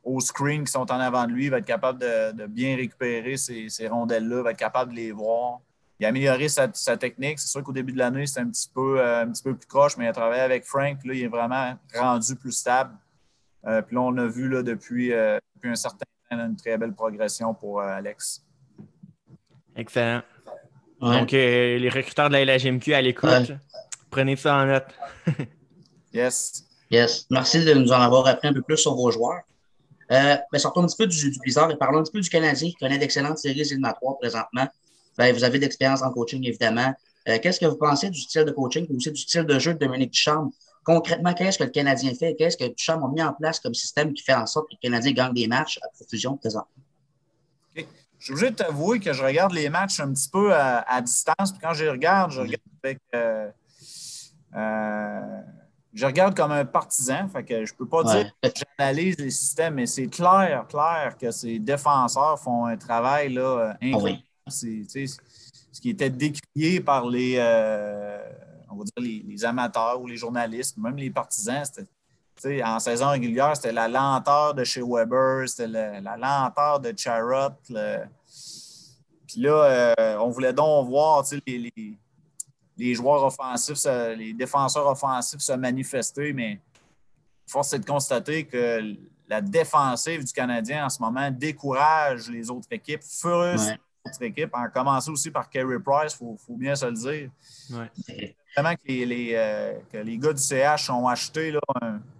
au 0.05 0.19
screen 0.19 0.63
qui 0.63 0.71
sont 0.71 0.89
en 0.91 0.99
avant 0.99 1.25
de 1.25 1.31
lui, 1.31 1.45
il 1.45 1.51
va 1.51 1.57
être 1.57 1.65
capable 1.65 1.99
de, 1.99 2.45
bien 2.45 2.75
récupérer 2.75 3.35
ces, 3.37 3.87
rondelles-là, 3.87 4.43
va 4.43 4.51
être 4.51 4.57
capable 4.57 4.91
de 4.91 4.97
les 4.97 5.11
voir. 5.11 5.59
Il 5.99 6.05
a 6.05 6.09
amélioré 6.09 6.47
sa, 6.47 6.67
technique. 6.97 7.39
C'est 7.39 7.47
sûr 7.47 7.63
qu'au 7.63 7.71
début 7.71 7.93
de 7.93 7.97
l'année, 7.97 8.27
c'était 8.27 8.41
un, 8.41 8.49
petit 8.49 8.69
peu, 8.69 8.99
euh, 8.99 9.23
un 9.23 9.31
petit 9.31 9.41
peu 9.41 9.55
plus 9.55 9.65
croche, 9.65 9.97
mais 9.97 10.05
il 10.05 10.07
a 10.09 10.13
travaillé 10.13 10.41
avec 10.41 10.65
Frank. 10.65 11.03
Là, 11.05 11.13
il 11.13 11.23
est 11.23 11.27
vraiment 11.27 11.73
rendu 11.93 12.35
plus 12.35 12.51
stable. 12.51 12.93
Euh, 13.65 13.81
puis 13.81 13.95
là, 13.95 14.01
on 14.01 14.15
a 14.17 14.27
vu 14.27 14.47
là, 14.49 14.61
depuis, 14.61 15.11
euh, 15.13 15.39
depuis 15.55 15.69
un 15.69 15.75
certain 15.75 16.05
temps 16.29 16.37
une 16.37 16.55
très 16.55 16.77
belle 16.77 16.93
progression 16.93 17.53
pour 17.53 17.81
Alex. 17.81 18.44
Excellent. 19.75 20.21
Donc, 21.01 21.31
les 21.31 21.89
recruteurs 21.89 22.29
de 22.29 22.35
la 22.35 22.57
LHMQ 22.57 22.93
à 22.93 23.01
l'écoute, 23.01 23.51
prenez 24.09 24.35
ça 24.35 24.55
en 24.55 24.65
note. 24.65 24.87
yes. 26.13 26.63
Yes. 26.89 27.25
Merci 27.29 27.65
de 27.65 27.73
nous 27.73 27.91
en 27.91 27.99
avoir 27.99 28.27
appris 28.27 28.47
un 28.47 28.53
peu 28.53 28.61
plus 28.61 28.77
sur 28.77 28.95
vos 28.95 29.11
joueurs. 29.11 29.41
Euh, 30.11 30.35
ben, 30.51 30.59
sortons 30.59 30.83
un 30.83 30.85
petit 30.85 30.97
peu 30.97 31.07
du, 31.07 31.31
du, 31.31 31.39
Blizzard 31.39 31.71
et 31.71 31.75
parlons 31.75 31.99
un 31.99 32.03
petit 32.03 32.11
peu 32.11 32.21
du 32.21 32.29
Canadien 32.29 32.69
qui 32.69 32.75
connaît 32.75 32.99
d'excellentes 32.99 33.39
séries 33.39 33.61
éliminatoires 33.61 34.17
présentement. 34.19 34.67
Ben, 35.17 35.33
vous 35.33 35.43
avez 35.43 35.57
d'expérience 35.57 36.03
en 36.03 36.11
coaching, 36.11 36.45
évidemment. 36.45 36.93
Euh, 37.27 37.39
qu'est-ce 37.41 37.59
que 37.59 37.65
vous 37.65 37.77
pensez 37.77 38.09
du 38.09 38.21
style 38.21 38.43
de 38.43 38.51
coaching 38.51 38.85
et 38.89 38.95
aussi 38.95 39.11
du 39.11 39.19
style 39.19 39.43
de 39.43 39.57
jeu 39.57 39.73
de 39.73 39.79
Dominique 39.79 40.11
Duchamp? 40.11 40.51
Concrètement, 40.83 41.33
qu'est-ce 41.33 41.57
que 41.57 41.63
le 41.63 41.71
Canadien 41.71 42.13
fait? 42.13 42.35
Qu'est-ce 42.35 42.55
que 42.55 42.65
Duchamp 42.65 43.03
a 43.03 43.11
mis 43.11 43.23
en 43.23 43.33
place 43.33 43.59
comme 43.59 43.73
système 43.73 44.13
qui 44.13 44.21
fait 44.21 44.35
en 44.35 44.45
sorte 44.45 44.69
que 44.69 44.75
le 44.75 44.87
Canadien 44.87 45.11
gagne 45.13 45.33
des 45.33 45.47
matchs 45.47 45.79
à 45.81 45.87
profusion 45.89 46.37
présentement? 46.37 46.69
Suis 48.25 48.33
obligé 48.33 48.51
de 48.51 48.55
t'avouer 48.55 48.99
que 48.99 49.13
je 49.13 49.23
regarde 49.23 49.53
les 49.53 49.69
matchs 49.69 49.99
un 49.99 50.11
petit 50.11 50.29
peu 50.29 50.53
à, 50.53 51.01
distance. 51.01 51.51
Puis 51.51 51.59
quand 51.61 51.73
je 51.73 51.83
les 51.83 51.89
regarde, 51.91 52.31
je 52.31 52.41
regarde 52.41 52.61
avec. 52.83 52.99
Euh, 53.13 53.51
euh, 54.55 55.41
je 55.93 56.05
regarde 56.05 56.35
comme 56.35 56.51
un 56.51 56.65
partisan. 56.65 57.29
Fait 57.29 57.43
que 57.43 57.65
je 57.65 57.73
ne 57.73 57.77
peux 57.77 57.87
pas 57.87 58.03
dire 58.03 58.31
que 58.41 58.49
j'analyse 58.77 59.17
les 59.17 59.31
systèmes, 59.31 59.75
mais 59.75 59.85
c'est 59.85 60.07
clair, 60.07 60.65
clair 60.67 61.15
que 61.19 61.31
ces 61.31 61.59
défenseurs 61.59 62.39
font 62.39 62.65
un 62.65 62.75
travail 62.77 63.33
là, 63.33 63.73
ah 63.73 63.77
incroyable. 63.81 64.23
C'est 64.47 64.85
ce 64.87 65.81
qui 65.81 65.89
était 65.89 66.09
décrié 66.09 66.79
par 66.79 67.07
les, 67.07 67.35
euh, 67.37 68.19
on 68.69 68.75
va 68.75 68.83
dire 68.83 69.23
les, 69.27 69.45
amateurs 69.45 69.99
ou 70.01 70.07
les 70.07 70.17
journalistes, 70.17 70.77
même 70.77 70.97
les 70.97 71.09
partisans. 71.09 71.63
En 72.63 72.79
saison 72.79 73.09
régulière, 73.09 73.55
c'était 73.55 73.71
la 73.71 73.87
lenteur 73.87 74.53
de 74.53 74.63
chez 74.63 74.81
Weber, 74.81 75.47
c'était 75.47 75.67
la 75.67 76.17
lenteur 76.17 76.79
de 76.79 76.93
Charrot. 76.95 77.55
Puis 77.67 79.41
là, 79.41 79.95
euh, 79.99 80.17
on 80.19 80.29
voulait 80.29 80.53
donc 80.53 80.87
voir 80.87 81.25
les, 81.47 82.93
joueurs 82.93 83.23
offensifs, 83.23 83.85
les 84.17 84.33
défenseurs 84.33 84.87
offensifs 84.87 85.39
se 85.39 85.53
manifester, 85.53 86.33
mais 86.33 86.59
force 87.47 87.73
est 87.73 87.79
de 87.79 87.85
constater 87.85 88.45
que 88.45 88.95
la 89.27 89.41
défensive 89.41 90.23
du 90.23 90.31
Canadien 90.31 90.85
en 90.85 90.89
ce 90.89 91.01
moment 91.01 91.31
décourage 91.31 92.29
les 92.29 92.49
autres 92.51 92.67
équipes, 92.71 93.01
furieuse 93.01 93.73
autres 94.05 94.21
équipes, 94.21 94.51
en 94.53 94.67
commençant 94.69 95.11
aussi 95.11 95.31
par 95.31 95.49
Kerry 95.49 95.79
Price, 95.79 96.17
il 96.21 96.37
faut, 96.37 96.55
bien 96.55 96.75
se 96.75 96.85
le 96.85 96.93
dire. 96.93 97.29
Vraiment 98.55 98.75
que 98.75 98.87
les, 98.87 99.31
euh, 99.33 99.73
que 99.91 99.97
les, 99.97 100.17
gars 100.17 100.33
du 100.33 100.41
CH 100.41 100.89
ont 100.89 101.07
acheté, 101.07 101.51
là, 101.51 101.59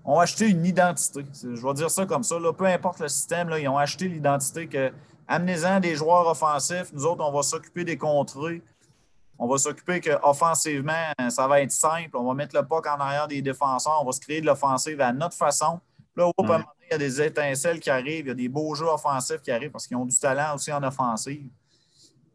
ont 0.04 0.20
acheté 0.20 0.50
une 0.50 0.66
identité. 0.66 1.24
Je 1.42 1.66
vais 1.66 1.74
dire 1.74 1.90
ça 1.90 2.06
comme 2.06 2.24
ça. 2.24 2.40
Là, 2.40 2.52
peu 2.54 2.66
importe 2.66 3.00
le 3.00 3.08
système, 3.08 3.50
là, 3.50 3.60
ils 3.60 3.68
ont 3.68 3.78
acheté 3.78 4.08
l'identité 4.08 4.68
que 4.68 4.92
amenez-en 5.28 5.80
des 5.80 5.96
joueurs 5.96 6.28
offensifs. 6.28 6.92
Nous 6.94 7.06
autres, 7.06 7.24
on 7.24 7.32
va 7.32 7.44
s'occuper 7.44 7.84
des 7.84 7.98
contrées. 7.98 8.62
On 9.38 9.48
va 9.48 9.58
s'occuper 9.58 10.00
qu'offensivement, 10.00 11.12
ça 11.30 11.48
va 11.48 11.62
être 11.62 11.72
simple. 11.72 12.12
On 12.16 12.24
va 12.24 12.34
mettre 12.34 12.56
le 12.56 12.66
puck 12.66 12.88
en 12.88 13.00
arrière 13.00 13.28
des 13.28 13.42
défenseurs. 13.42 14.00
On 14.02 14.06
va 14.06 14.12
se 14.14 14.22
créer 14.22 14.40
de 14.40 14.46
l'offensive 14.46 15.02
à 15.02 15.12
notre 15.12 15.36
façon. 15.36 15.80
Là, 16.16 16.28
au 16.28 16.32
moment 16.42 16.64
il 16.88 16.92
y 16.92 16.96
a 16.96 16.98
des 16.98 17.22
étincelles 17.22 17.80
qui 17.80 17.90
arrivent, 17.90 18.26
il 18.26 18.28
y 18.28 18.32
a 18.32 18.36
des 18.36 18.50
beaux 18.50 18.76
jeux 18.76 18.86
offensifs 18.86 19.42
qui 19.42 19.52
arrivent 19.52 19.72
parce 19.72 19.88
qu'ils 19.88 19.98
ont 19.98 20.06
du 20.06 20.18
talent 20.18 20.56
aussi 20.56 20.72
en 20.72 20.84
offensive. 20.84 21.50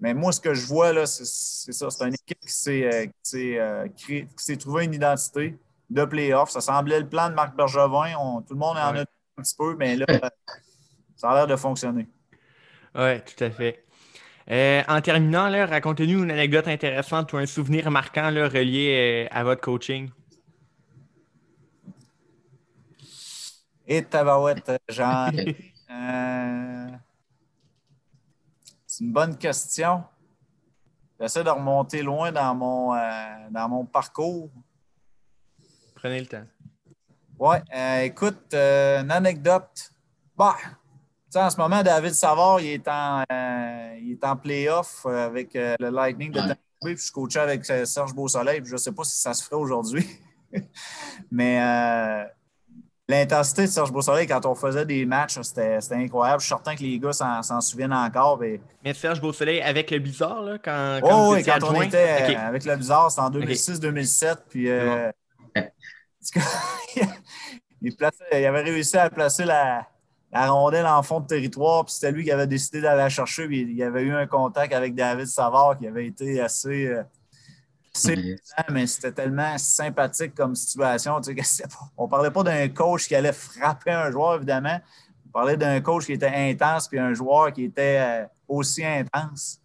Mais 0.01 0.15
moi, 0.15 0.33
ce 0.33 0.41
que 0.41 0.55
je 0.55 0.67
vois, 0.67 0.93
là, 0.93 1.07
c'est 1.07 1.73
ça. 1.73 1.91
C'est 1.91 2.07
une 2.07 2.15
équipe 2.15 2.41
qui 2.41 2.53
s'est 2.53 3.13
euh, 3.35 3.87
euh, 4.09 4.57
trouvé 4.57 4.85
une 4.85 4.95
identité 4.95 5.59
de 5.91 6.05
playoff. 6.05 6.51
Ça 6.51 6.61
semblait 6.61 7.01
le 7.01 7.09
plan 7.09 7.29
de 7.29 7.35
Marc 7.35 7.55
Bergevin. 7.55 8.43
tout 8.47 8.55
le 8.55 8.59
monde 8.59 8.77
en 8.77 8.97
a 8.97 9.01
un 9.01 9.05
petit 9.43 9.55
peu, 9.57 9.77
mais 9.79 9.97
là, 9.97 10.07
ça 11.17 11.31
a 11.31 11.35
l'air 11.35 11.47
de 11.47 11.57
fonctionner. 11.57 12.09
Oui, 12.95 13.21
tout 13.21 13.45
à 13.45 13.51
fait. 13.51 13.85
Euh, 14.51 14.83
en 14.89 15.01
terminant, 15.01 15.49
racontez-nous 15.67 16.25
une 16.25 16.31
anecdote 16.31 16.67
intéressante 16.67 17.33
ou 17.33 17.37
un 17.37 17.47
souvenir 17.47 17.91
marquant 17.91 18.31
là, 18.31 18.49
relié 18.49 19.29
euh, 19.31 19.37
à 19.37 19.45
votre 19.45 19.61
coaching. 19.61 20.11
Et 23.87 24.03
tabarouette, 24.03 24.73
Jean. 24.89 25.31
Euh, 29.01 29.05
c'est 29.05 29.05
une 29.05 29.13
bonne 29.13 29.37
question. 29.37 30.05
J'essaie 31.21 31.45
de 31.45 31.51
remonter 31.51 32.03
loin 32.03 32.33
dans 32.33 32.55
mon, 32.55 32.95
dans 33.51 33.69
mon 33.69 33.85
parcours. 33.85 34.51
Prenez 35.95 36.21
le 36.21 36.27
temps. 36.27 36.47
Oui, 37.39 37.57
écoute, 38.03 38.55
une 38.55 39.11
anecdote. 39.11 39.93
Bah, 40.37 40.57
en 41.35 41.51
ce 41.51 41.57
moment, 41.59 41.83
David 41.83 42.13
Savard, 42.15 42.61
il 42.61 42.69
est 42.69 42.89
en, 42.89 43.23
euh, 43.31 43.99
il 44.01 44.13
est 44.13 44.25
en 44.25 44.37
playoff 44.37 45.05
euh, 45.07 45.27
avec 45.27 45.55
euh, 45.55 45.77
le 45.79 45.91
Lightning 45.91 46.33
de 46.33 46.41
Tampa 46.41 46.55
Bay. 46.83 46.95
Puis 46.95 47.05
je 47.07 47.13
coachais 47.13 47.41
avec 47.41 47.65
Serge 47.65 48.15
Beausoleil. 48.15 48.63
je 48.65 48.73
ne 48.73 48.79
sais 48.79 48.93
pas 48.93 49.05
si 49.05 49.19
ça 49.21 49.35
se 49.35 49.45
ferait 49.45 49.57
aujourd'hui. 49.57 50.07
Mais 51.31 51.61
l'intensité 53.11 53.63
de 53.63 53.67
Serge 53.67 53.93
Beausoleil, 53.93 54.27
quand 54.27 54.47
on 54.47 54.55
faisait 54.55 54.87
des 54.87 55.05
matchs, 55.05 55.39
c'était 55.43 55.79
incroyable. 55.93 56.41
Je 56.41 56.47
suis 56.47 56.55
certain 56.55 56.75
que 56.75 56.83
les 56.83 56.99
gars 56.99 57.13
s'en 57.13 57.61
souviennent 57.61 57.93
encore. 57.93 58.39
Mais... 58.39 58.61
Serge 58.95 59.21
Beausoleil 59.21 59.61
avec 59.61 59.91
le 59.91 59.99
Bizarre, 59.99 60.43
là, 60.43 60.59
quand, 60.59 61.01
oh, 61.03 61.35
oui, 61.35 61.43
quand 61.43 61.63
on 61.65 61.83
était 61.83 62.35
avec 62.37 62.65
le 62.65 62.77
Bizarre, 62.77 63.11
c'était 63.11 63.23
en 63.23 63.31
2006-2007. 63.31 64.37
Puis 64.49 64.69
il, 67.83 67.97
il 68.33 68.47
avait 68.47 68.63
réussi 68.63 68.97
à 68.97 69.11
placer 69.11 69.45
la 69.45 69.87
la 70.33 70.51
rondelle 70.51 70.87
en 70.87 71.03
fond 71.03 71.21
de 71.21 71.27
territoire, 71.27 71.85
puis 71.85 71.95
c'était 71.95 72.13
lui 72.13 72.25
qui 72.25 72.31
avait 72.31 72.47
décidé 72.47 72.81
d'aller 72.81 72.99
la 72.99 73.09
chercher. 73.09 73.47
Puis 73.47 73.63
il 73.63 73.77
y 73.77 73.83
avait 73.83 74.03
eu 74.03 74.15
un 74.15 74.27
contact 74.27 74.73
avec 74.73 74.95
David 74.95 75.27
Savard 75.27 75.79
qui 75.79 75.87
avait 75.87 76.07
été 76.07 76.41
assez. 76.41 76.87
Euh, 76.87 77.03
mais 78.71 78.87
c'était 78.87 79.13
tellement 79.13 79.59
sympathique 79.59 80.35
comme 80.35 80.55
situation. 80.55 81.21
Tu 81.21 81.37
sais, 81.43 81.65
on 81.97 82.05
ne 82.05 82.11
parlait 82.11 82.31
pas 82.31 82.43
d'un 82.43 82.69
coach 82.69 83.09
qui 83.09 83.15
allait 83.15 83.33
frapper 83.33 83.91
un 83.91 84.11
joueur, 84.11 84.37
évidemment. 84.37 84.81
On 85.27 85.31
parlait 85.31 85.57
d'un 85.57 85.81
coach 85.81 86.07
qui 86.07 86.13
était 86.13 86.33
intense, 86.35 86.89
puis 86.89 86.99
un 86.99 87.15
joueur 87.15 87.53
qui 87.53 87.65
était 87.65 87.99
euh, 88.01 88.27
aussi 88.49 88.85
intense. 88.85 89.61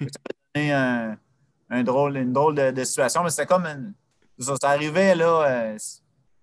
Ça 0.00 0.06
a 0.06 0.58
donné 0.58 0.72
un, 0.72 1.82
drôle, 1.82 2.16
une 2.16 2.32
drôle 2.32 2.54
de, 2.54 2.84
situation, 2.84 3.22
mais 3.22 3.30
c'était 3.30 3.46
comme 3.46 3.94
ça, 4.38 4.54
arrivait 4.62 5.14
là. 5.14 5.42
Euh, 5.46 5.76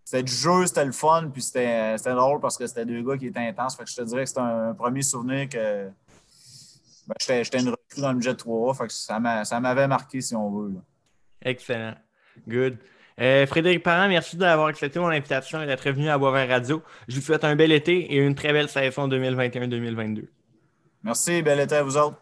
c'était 0.03 0.23
du 0.23 0.33
jeu, 0.33 0.65
c'était 0.65 0.85
le 0.85 0.91
fun, 0.91 1.29
puis 1.31 1.43
c'était 1.43 1.95
drôle 2.05 2.39
parce 2.39 2.57
que 2.57 2.65
c'était 2.65 2.85
deux 2.85 3.03
gars 3.03 3.17
qui 3.17 3.27
étaient 3.27 3.39
intenses. 3.39 3.75
Fait 3.75 3.83
que 3.83 3.91
je 3.91 3.95
te 3.95 4.01
dirais 4.01 4.23
que 4.23 4.29
c'était 4.29 4.41
un, 4.41 4.73
premier 4.73 5.03
souvenir 5.03 5.47
que 5.47 5.87
ben, 7.07 7.15
j'étais 7.19 7.59
une 7.59 7.69
recrue 7.69 8.01
dans 8.01 8.09
le 8.09 8.15
budget 8.15 8.35
3 8.35 8.73
fait 8.73 8.87
que 8.87 8.93
ça 8.93 9.19
m'avait 9.19 9.87
marqué, 9.87 10.21
si 10.21 10.35
on 10.35 10.49
veut. 10.49 10.73
Excellent. 11.41 11.95
Good. 12.47 12.77
Euh, 13.19 13.45
Frédéric 13.45 13.83
Parent, 13.83 14.07
merci 14.07 14.37
d'avoir 14.37 14.67
accepté 14.67 14.97
mon 14.99 15.07
invitation 15.07 15.61
et 15.61 15.65
d'être 15.65 15.89
venu 15.89 16.09
à 16.09 16.17
Boisvert 16.17 16.47
Radio. 16.47 16.81
Je 17.07 17.15
vous 17.15 17.21
souhaite 17.21 17.43
un 17.43 17.55
bel 17.55 17.71
été 17.71 18.13
et 18.13 18.17
une 18.17 18.33
très 18.33 18.53
belle 18.53 18.69
saison 18.69 19.07
2021-2022. 19.09 20.25
Merci, 21.03 21.41
bel 21.41 21.59
été 21.59 21.75
à 21.75 21.83
vous 21.83 21.97
autres. 21.97 22.17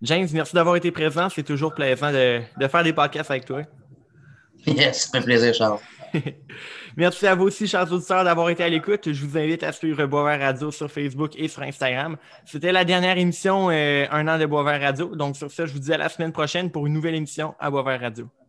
James, 0.00 0.26
merci 0.32 0.54
d'avoir 0.54 0.76
été 0.76 0.90
présent. 0.90 1.28
C'est 1.28 1.42
toujours 1.42 1.74
plaisant 1.74 2.10
de, 2.10 2.40
de 2.58 2.68
faire 2.68 2.82
des 2.82 2.92
podcasts 2.92 3.30
avec 3.30 3.44
toi. 3.44 3.62
Yes, 4.66 5.10
fait 5.10 5.20
plaisir, 5.20 5.54
Charles. 5.54 5.78
Merci 6.96 7.26
à 7.26 7.34
vous 7.34 7.44
aussi, 7.44 7.66
chers 7.66 7.90
auditeurs, 7.90 8.24
d'avoir 8.24 8.50
été 8.50 8.62
à 8.62 8.68
l'écoute. 8.68 9.12
Je 9.12 9.26
vous 9.26 9.38
invite 9.38 9.62
à 9.62 9.72
suivre 9.72 10.04
Boisvert 10.06 10.40
Radio 10.40 10.70
sur 10.70 10.90
Facebook 10.90 11.32
et 11.36 11.48
sur 11.48 11.62
Instagram. 11.62 12.16
C'était 12.44 12.72
la 12.72 12.84
dernière 12.84 13.18
émission, 13.18 13.70
euh, 13.70 14.06
un 14.10 14.28
an 14.28 14.38
de 14.38 14.46
Boisvert 14.46 14.80
Radio. 14.80 15.14
Donc, 15.14 15.36
sur 15.36 15.50
ça, 15.50 15.66
je 15.66 15.72
vous 15.72 15.80
dis 15.80 15.92
à 15.92 15.98
la 15.98 16.08
semaine 16.08 16.32
prochaine 16.32 16.70
pour 16.70 16.86
une 16.86 16.92
nouvelle 16.92 17.14
émission 17.14 17.54
à 17.58 17.70
Boisvert 17.70 18.00
Radio. 18.00 18.41